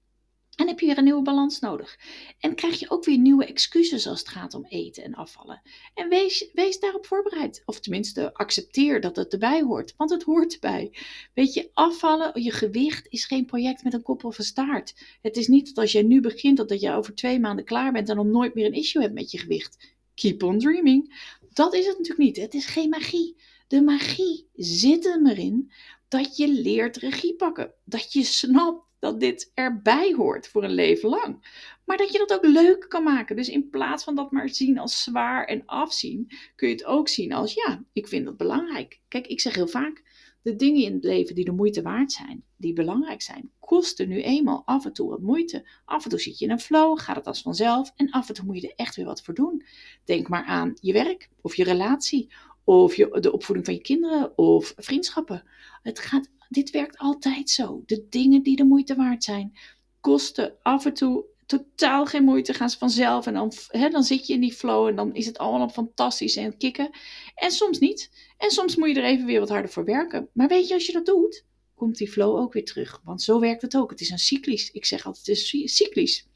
En 0.57 0.67
heb 0.67 0.81
je 0.81 0.87
weer 0.87 0.99
een 0.99 1.05
nieuwe 1.05 1.23
balans 1.23 1.61
nodig. 1.61 1.99
En 2.39 2.55
krijg 2.55 2.79
je 2.79 2.91
ook 2.91 3.05
weer 3.05 3.19
nieuwe 3.19 3.47
excuses 3.47 4.07
als 4.07 4.19
het 4.19 4.29
gaat 4.29 4.55
om 4.55 4.67
eten 4.69 5.05
en 5.05 5.15
afvallen. 5.15 5.63
En 5.95 6.09
wees, 6.09 6.51
wees 6.53 6.81
daarop 6.81 7.07
voorbereid. 7.07 7.63
Of 7.67 7.81
tenminste, 7.81 8.35
accepteer 8.35 9.01
dat 9.01 9.17
het 9.17 9.33
erbij 9.33 9.63
hoort. 9.63 9.95
Want 9.97 10.11
het 10.11 10.23
hoort 10.23 10.55
erbij. 10.55 10.93
Weet 11.35 11.55
je, 11.55 11.71
afvallen, 11.73 12.43
je 12.43 12.51
gewicht 12.51 13.07
is 13.09 13.25
geen 13.25 13.45
project 13.45 13.85
met 13.85 13.93
een 13.93 14.03
kop 14.03 14.25
of 14.25 14.39
een 14.39 14.45
staart. 14.45 14.95
Het 15.23 15.37
is 15.37 15.49
niet 15.49 15.67
dat 15.67 15.79
als 15.79 15.93
jij 15.93 16.03
nu 16.03 16.21
begint, 16.21 16.57
dat, 16.57 16.69
dat 16.69 16.81
je 16.81 16.93
over 16.93 17.15
twee 17.15 17.41
maanden 17.41 17.65
klaar 17.65 17.93
bent 17.93 18.09
en 18.09 18.17
dan 18.17 18.31
nooit 18.31 18.55
meer 18.55 18.67
een 18.67 18.73
issue 18.73 19.03
hebt 19.03 19.15
met 19.15 19.31
je 19.31 19.39
gewicht. 19.39 19.95
Keep 20.15 20.43
on 20.43 20.59
dreaming. 20.59 21.33
Dat 21.53 21.75
is 21.75 21.87
het 21.87 21.99
natuurlijk 21.99 22.25
niet. 22.25 22.37
Het 22.37 22.55
is 22.55 22.67
geen 22.67 22.89
magie. 22.89 23.37
De 23.69 23.83
magie 23.83 24.49
zit 24.55 25.07
er 25.07 25.27
erin 25.27 25.73
dat 26.09 26.37
je 26.37 26.49
leert 26.49 26.97
regie 26.97 27.35
pakken. 27.35 27.75
Dat 27.85 28.13
je 28.13 28.23
snapt 28.23 28.83
dat 29.05 29.21
dit 29.21 29.51
erbij 29.55 30.13
hoort 30.17 30.49
voor 30.49 30.65
een 30.65 30.75
leven 30.75 31.09
lang. 31.09 31.47
Maar 31.85 31.97
dat 31.97 32.13
je 32.13 32.19
dat 32.19 32.33
ook 32.33 32.45
leuk 32.45 32.87
kan 32.89 33.03
maken. 33.03 33.37
Dus 33.37 33.49
in 33.49 33.71
plaats 33.71 34.05
van 34.05 34.15
dat 34.15 34.31
maar 34.31 34.49
zien 34.49 34.79
als 34.79 35.03
zwaar 35.03 35.45
en 35.45 35.63
afzien, 35.67 36.31
kun 36.57 36.69
je 36.69 36.75
het 36.75 36.85
ook 36.85 37.09
zien 37.09 37.33
als 37.33 37.55
ja, 37.55 37.85
ik 37.93 38.09
vind 38.09 38.25
dat 38.25 38.37
belangrijk. 38.37 39.01
Kijk, 39.09 39.27
ik 39.27 39.41
zeg 39.41 39.55
heel 39.55 39.67
vaak, 39.67 40.03
de 40.43 40.57
dingen 40.57 40.83
in 40.83 40.93
het 40.93 41.05
leven 41.05 41.35
die 41.35 41.45
de 41.45 41.53
moeite 41.53 41.83
waard 41.83 42.13
zijn, 42.13 42.45
die 42.57 42.73
belangrijk 42.73 43.23
zijn, 43.23 43.51
kosten 43.59 44.09
nu 44.09 44.23
eenmaal 44.23 44.63
af 44.65 44.85
en 44.85 44.93
toe 44.93 45.09
wat 45.09 45.21
moeite. 45.21 45.69
Af 45.85 46.05
en 46.05 46.11
toe 46.11 46.21
zit 46.21 46.39
je 46.39 46.45
in 46.45 46.51
een 46.51 46.61
flow, 46.61 46.99
gaat 46.99 47.17
het 47.17 47.27
als 47.27 47.43
vanzelf 47.43 47.93
en 47.97 48.11
af 48.11 48.29
en 48.29 48.35
toe 48.35 48.45
moet 48.45 48.61
je 48.61 48.69
er 48.69 48.75
echt 48.77 48.97
weer 48.97 49.07
wat 49.07 49.23
voor 49.23 49.35
doen. 49.35 49.65
Denk 50.05 50.29
maar 50.29 50.45
aan 50.45 50.73
je 50.81 50.93
werk 50.93 51.29
of 51.41 51.55
je 51.55 51.65
relatie 51.65 52.33
of 52.65 52.97
je, 52.97 53.21
de 53.21 53.33
opvoeding 53.33 53.67
van 53.67 53.75
je 53.75 53.81
kinderen 53.81 54.39
of 54.39 54.73
vriendschappen. 54.77 55.45
Het 55.83 55.99
gaat, 55.99 56.31
dit 56.55 56.71
werkt 56.71 56.99
altijd 56.99 57.51
zo. 57.51 57.83
De 57.87 58.07
dingen 58.11 58.43
die 58.43 58.57
de 58.57 58.65
moeite 58.65 58.95
waard 58.95 59.25
zijn, 59.25 59.59
kosten 60.01 60.55
af 60.63 60.85
en 60.85 60.95
toe 60.95 61.25
totaal 61.47 62.07
geen 62.07 62.25
moeite, 62.25 62.55
gaan 62.55 62.71
ze 62.71 62.79
vanzelf. 62.79 63.27
En 63.27 63.35
dan, 63.35 63.53
hè, 63.69 63.89
dan 63.89 64.03
zit 64.05 64.27
je 64.27 64.33
in 64.33 64.41
die 64.41 64.53
flow 64.53 64.87
en 64.87 64.97
dan 64.97 65.15
is 65.15 65.27
het 65.27 65.39
allemaal 65.39 65.69
fantastisch 65.69 66.37
en 66.37 66.57
kicken. 66.57 66.91
En 67.35 67.51
soms 67.51 67.79
niet. 67.79 68.11
En 68.39 68.51
soms 68.51 68.77
moet 68.77 68.89
je 68.89 68.95
er 68.95 69.05
even 69.05 69.27
weer 69.27 69.41
wat 69.41 69.49
harder 69.49 69.71
voor 69.71 69.85
werken. 69.85 70.29
Maar 70.33 70.49
weet 70.49 70.69
je, 70.69 70.75
als 70.75 70.87
je 70.87 70.93
dat 70.93 71.07
doet, 71.07 71.45
komt 71.75 71.97
die 71.97 72.11
flow 72.11 72.37
ook 72.37 72.53
weer 72.53 72.65
terug. 72.65 73.01
Want 73.05 73.23
zo 73.23 73.41
werkt 73.41 73.63
het 73.63 73.77
ook. 73.77 73.91
Het 73.91 74.01
is 74.01 74.11
een 74.11 74.19
cyclisch. 74.19 74.71
Ik 74.71 74.85
zeg 74.85 75.07
altijd, 75.07 75.27
het 75.27 75.53
is 75.53 75.77
cyclisch. 75.77 76.27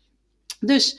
Dus 0.60 0.98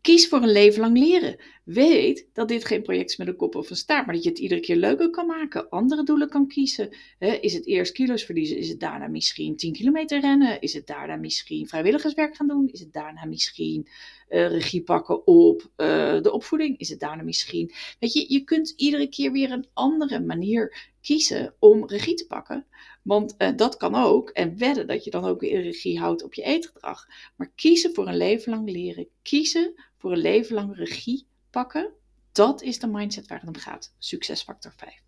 kies 0.00 0.28
voor 0.28 0.42
een 0.42 0.52
leven 0.52 0.80
lang 0.80 0.98
leren. 0.98 1.36
Weet 1.64 2.28
dat 2.32 2.48
dit 2.48 2.64
geen 2.64 2.82
project 2.82 3.10
is 3.10 3.16
met 3.16 3.28
een 3.28 3.36
kop 3.36 3.54
of 3.54 3.70
een 3.70 3.76
staart, 3.76 4.06
maar 4.06 4.14
dat 4.14 4.24
je 4.24 4.28
het 4.28 4.38
iedere 4.38 4.60
keer 4.60 4.76
leuker 4.76 5.10
kan 5.10 5.26
maken. 5.26 5.68
Andere 5.68 6.02
doelen 6.02 6.28
kan 6.28 6.48
kiezen. 6.48 6.96
is 7.18 7.54
het 7.54 7.66
eerst 7.66 7.92
kilo's 7.92 8.24
verliezen? 8.24 8.56
Is 8.56 8.68
het 8.68 8.80
daarna 8.80 9.08
misschien 9.08 9.56
10 9.56 9.72
kilometer 9.72 10.20
rennen? 10.20 10.60
Is 10.60 10.72
het 10.72 10.86
daarna 10.86 11.16
misschien 11.16 11.68
vrijwilligerswerk 11.68 12.36
gaan 12.36 12.46
doen? 12.46 12.68
Is 12.72 12.80
het 12.80 12.92
daarna 12.92 13.24
misschien 13.24 13.88
uh, 14.28 14.48
regie 14.48 14.82
pakken 14.82 15.26
op 15.26 15.70
uh, 15.76 16.22
de 16.22 16.32
opvoeding? 16.32 16.78
Is 16.78 16.88
het 16.88 17.00
daarna 17.00 17.22
misschien. 17.22 17.72
Weet 17.98 18.12
je, 18.12 18.24
je 18.28 18.44
kunt 18.44 18.72
iedere 18.76 19.08
keer 19.08 19.32
weer 19.32 19.50
een 19.50 19.66
andere 19.72 20.20
manier 20.20 20.92
kiezen 21.00 21.54
om 21.58 21.86
regie 21.86 22.14
te 22.14 22.26
pakken. 22.26 22.66
Want 23.06 23.34
uh, 23.38 23.48
dat 23.56 23.76
kan 23.76 23.94
ook. 23.94 24.30
En 24.30 24.58
wedden 24.58 24.86
dat 24.86 25.04
je 25.04 25.10
dan 25.10 25.24
ook 25.24 25.40
weer 25.40 25.62
regie 25.62 25.98
houdt 25.98 26.22
op 26.22 26.34
je 26.34 26.42
eetgedrag. 26.42 27.06
Maar 27.36 27.50
kiezen 27.54 27.94
voor 27.94 28.08
een 28.08 28.16
leven 28.16 28.52
lang 28.52 28.70
leren. 28.70 29.08
Kiezen 29.22 29.74
voor 29.96 30.12
een 30.12 30.18
leven 30.18 30.54
lang 30.54 30.76
regie 30.76 31.26
pakken. 31.50 31.92
Dat 32.32 32.62
is 32.62 32.78
de 32.78 32.86
mindset 32.86 33.26
waar 33.26 33.38
het 33.38 33.48
om 33.48 33.56
gaat. 33.56 33.94
Succesfactor 33.98 34.72
5. 34.76 35.02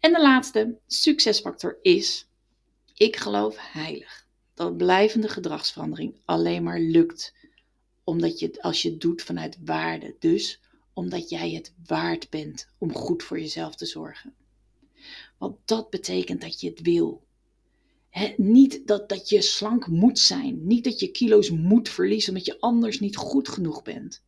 En 0.00 0.12
de 0.12 0.20
laatste 0.20 0.78
succesfactor 0.86 1.78
is: 1.82 2.28
ik 2.94 3.16
geloof 3.16 3.56
heilig 3.58 4.26
dat 4.54 4.76
blijvende 4.76 5.28
gedragsverandering 5.28 6.20
alleen 6.24 6.62
maar 6.62 6.80
lukt 6.80 7.34
omdat 8.04 8.38
je 8.38 8.62
als 8.62 8.82
je 8.82 8.90
het 8.90 9.00
doet 9.00 9.22
vanuit 9.22 9.58
waarde. 9.64 10.16
Dus 10.18 10.60
omdat 10.92 11.28
jij 11.28 11.50
het 11.50 11.74
waard 11.86 12.30
bent 12.30 12.68
om 12.78 12.92
goed 12.92 13.22
voor 13.22 13.40
jezelf 13.40 13.74
te 13.74 13.86
zorgen. 13.86 14.34
Want 15.44 15.58
dat 15.64 15.90
betekent 15.90 16.40
dat 16.40 16.60
je 16.60 16.68
het 16.68 16.80
wil. 16.80 17.22
niet 18.36 18.86
dat, 18.86 19.08
dat 19.08 19.28
je 19.28 19.42
slank 19.42 19.86
moet 19.86 20.18
zijn. 20.18 20.66
Niet 20.66 20.84
dat 20.84 21.00
je 21.00 21.10
kilo's 21.10 21.50
moet 21.50 21.88
verliezen 21.88 22.32
omdat 22.32 22.46
je 22.46 22.60
anders 22.60 23.00
niet 23.00 23.16
goed 23.16 23.48
genoeg 23.48 23.82
bent. 23.82 24.22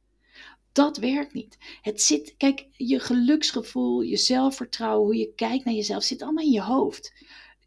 Dat 0.73 0.97
werkt 0.97 1.33
niet. 1.33 1.59
Het 1.83 2.03
zit, 2.03 2.35
kijk, 2.37 2.67
je 2.73 3.01
geluksgevoel, 3.01 4.01
je 4.01 4.17
zelfvertrouwen, 4.17 5.07
hoe 5.07 5.17
je 5.17 5.33
kijkt 5.35 5.65
naar 5.65 5.75
jezelf, 5.75 6.03
zit 6.03 6.23
allemaal 6.23 6.45
in 6.45 6.51
je 6.51 6.63
hoofd. 6.63 7.13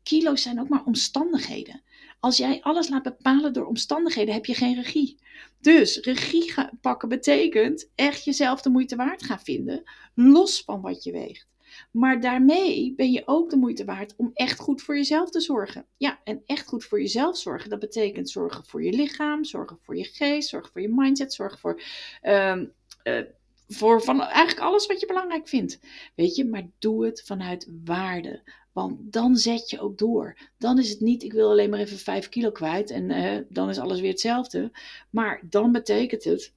Kilo's 0.04 0.42
zijn 0.42 0.60
ook 0.60 0.70
maar 0.70 0.86
omstandigheden. 0.86 1.82
Als 2.20 2.38
jij 2.38 2.62
alles 2.62 2.90
laat 2.90 3.04
bepalen 3.04 3.54
door 3.54 3.66
omstandigheden, 3.66 4.34
heb 4.34 4.46
je 4.46 4.54
geen 4.54 4.76
regie. 4.76 5.18
Dus 5.62 5.98
regie 5.98 6.54
pakken 6.82 7.10
betekent 7.10 7.90
echt 7.96 8.24
jezelf 8.24 8.62
de 8.62 8.70
moeite 8.70 8.96
waard 8.96 9.24
gaan 9.24 9.42
vinden, 9.42 9.84
los 10.16 10.62
van 10.62 10.82
wat 10.82 11.04
je 11.04 11.12
weegt. 11.12 11.48
Maar 11.92 12.22
daarmee 12.22 12.94
ben 12.96 13.12
je 13.12 13.22
ook 13.26 13.50
de 13.50 13.58
moeite 13.58 13.86
waard 13.86 14.14
om 14.18 14.32
echt 14.34 14.60
goed 14.60 14.82
voor 14.82 14.96
jezelf 14.96 15.30
te 15.30 15.40
zorgen. 15.40 15.86
Ja, 15.98 16.20
en 16.24 16.42
echt 16.46 16.68
goed 16.68 16.86
voor 16.86 17.02
jezelf 17.02 17.38
zorgen, 17.38 17.70
dat 17.70 17.80
betekent 17.80 18.30
zorgen 18.30 18.66
voor 18.66 18.84
je 18.84 18.92
lichaam, 18.92 19.44
zorgen 19.44 19.78
voor 19.82 19.98
je 19.98 20.04
geest, 20.04 20.50
zorgen 20.50 20.72
voor 20.72 20.82
je 20.82 20.94
mindset, 20.96 21.34
zorgen 21.34 21.60
voor, 21.60 21.82
uh, 22.24 22.62
uh, 23.04 23.22
voor 23.68 24.02
van 24.04 24.22
eigenlijk 24.22 24.68
alles 24.68 24.86
wat 24.86 25.00
je 25.00 25.06
belangrijk 25.06 25.48
vindt. 25.48 25.80
Weet 26.16 26.36
je, 26.36 26.46
maar 26.46 26.70
doe 26.80 27.06
het 27.06 27.24
vanuit 27.26 27.70
waarde. 27.86 28.42
Want 28.72 28.98
dan 29.14 29.36
zet 29.36 29.70
je 29.70 29.80
ook 29.80 29.98
door. 29.98 30.38
Dan 30.58 30.80
is 30.80 30.90
het 30.90 31.00
niet, 31.00 31.24
ik 31.24 31.34
wil 31.34 31.50
alleen 31.50 31.70
maar 31.70 31.80
even 31.80 31.98
5 31.98 32.30
kilo 32.30 32.52
kwijt 32.52 32.90
en 32.92 33.10
uh, 33.10 33.38
dan 33.50 33.70
is 33.70 33.80
alles 33.80 34.00
weer 34.00 34.10
hetzelfde. 34.10 34.72
Maar 35.10 35.42
dan 35.50 35.72
betekent 35.72 36.24
het, 36.24 36.54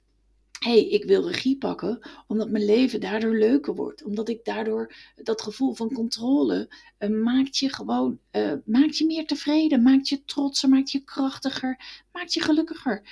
hey, 0.64 0.88
ik 0.88 1.04
wil 1.04 1.30
regie 1.30 1.58
pakken, 1.58 1.98
omdat 2.26 2.50
mijn 2.50 2.64
leven 2.64 3.00
daardoor 3.00 3.36
leuker 3.36 3.74
wordt. 3.74 4.04
Omdat 4.04 4.28
ik 4.28 4.44
daardoor 4.44 4.94
dat 5.14 5.42
gevoel 5.42 5.74
van 5.74 5.92
controle 5.92 6.72
uh, 6.98 7.22
maakt 7.22 7.58
je 7.58 7.74
gewoon, 7.74 8.18
uh, 8.32 8.52
maakt 8.64 8.98
je 8.98 9.06
meer 9.06 9.26
tevreden, 9.26 9.82
maakt 9.82 10.08
je 10.08 10.24
trotser, 10.24 10.68
maakt 10.68 10.90
je 10.90 11.04
krachtiger, 11.04 12.02
maakt 12.12 12.32
je 12.32 12.40
gelukkiger. 12.40 13.02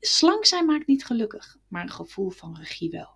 Slank 0.00 0.44
zijn 0.44 0.66
maakt 0.66 0.86
niet 0.86 1.04
gelukkig, 1.04 1.56
maar 1.68 1.82
een 1.82 1.90
gevoel 1.90 2.30
van 2.30 2.56
regie 2.56 2.90
wel. 2.90 3.08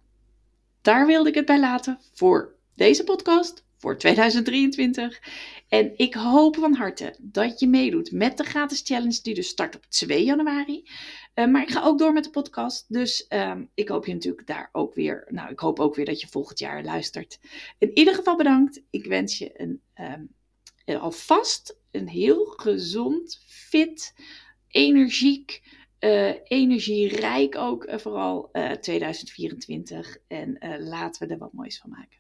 Daar 0.80 1.06
wilde 1.06 1.28
ik 1.28 1.34
het 1.34 1.46
bij 1.46 1.60
laten 1.60 2.00
voor 2.12 2.54
deze 2.74 3.04
podcast 3.04 3.66
voor 3.78 3.98
2023. 3.98 5.20
En 5.68 5.92
ik 5.96 6.14
hoop 6.14 6.56
van 6.56 6.74
harte 6.74 7.14
dat 7.18 7.60
je 7.60 7.68
meedoet 7.68 8.12
met 8.12 8.36
de 8.36 8.44
gratis 8.44 8.82
challenge 8.84 9.18
die 9.22 9.34
dus 9.34 9.48
start 9.48 9.76
op 9.76 9.86
2 9.88 10.24
januari. 10.24 10.88
Uh, 11.34 11.46
maar 11.46 11.62
ik 11.62 11.70
ga 11.70 11.82
ook 11.82 11.98
door 11.98 12.12
met 12.12 12.24
de 12.24 12.30
podcast. 12.30 12.84
Dus 12.88 13.26
uh, 13.28 13.54
ik 13.74 13.88
hoop 13.88 14.06
je 14.06 14.12
natuurlijk 14.12 14.46
daar 14.46 14.68
ook 14.72 14.94
weer. 14.94 15.26
Nou, 15.28 15.50
ik 15.50 15.58
hoop 15.58 15.80
ook 15.80 15.94
weer 15.94 16.04
dat 16.04 16.20
je 16.20 16.26
volgend 16.28 16.58
jaar 16.58 16.84
luistert. 16.84 17.40
In 17.78 17.90
ieder 17.94 18.14
geval 18.14 18.36
bedankt. 18.36 18.82
Ik 18.90 19.06
wens 19.06 19.38
je 19.38 19.60
een, 19.60 19.80
um, 19.94 21.00
alvast 21.00 21.78
een 21.90 22.08
heel 22.08 22.44
gezond, 22.44 23.44
fit, 23.46 24.14
energiek, 24.68 25.62
uh, 26.00 26.34
energierijk 26.44 27.56
ook 27.56 27.88
vooral 27.90 28.50
2024. 28.80 30.16
En 30.26 30.58
laten 30.78 31.26
we 31.26 31.32
er 31.32 31.38
wat 31.38 31.52
moois 31.52 31.78
van 31.78 31.90
maken. 31.90 32.18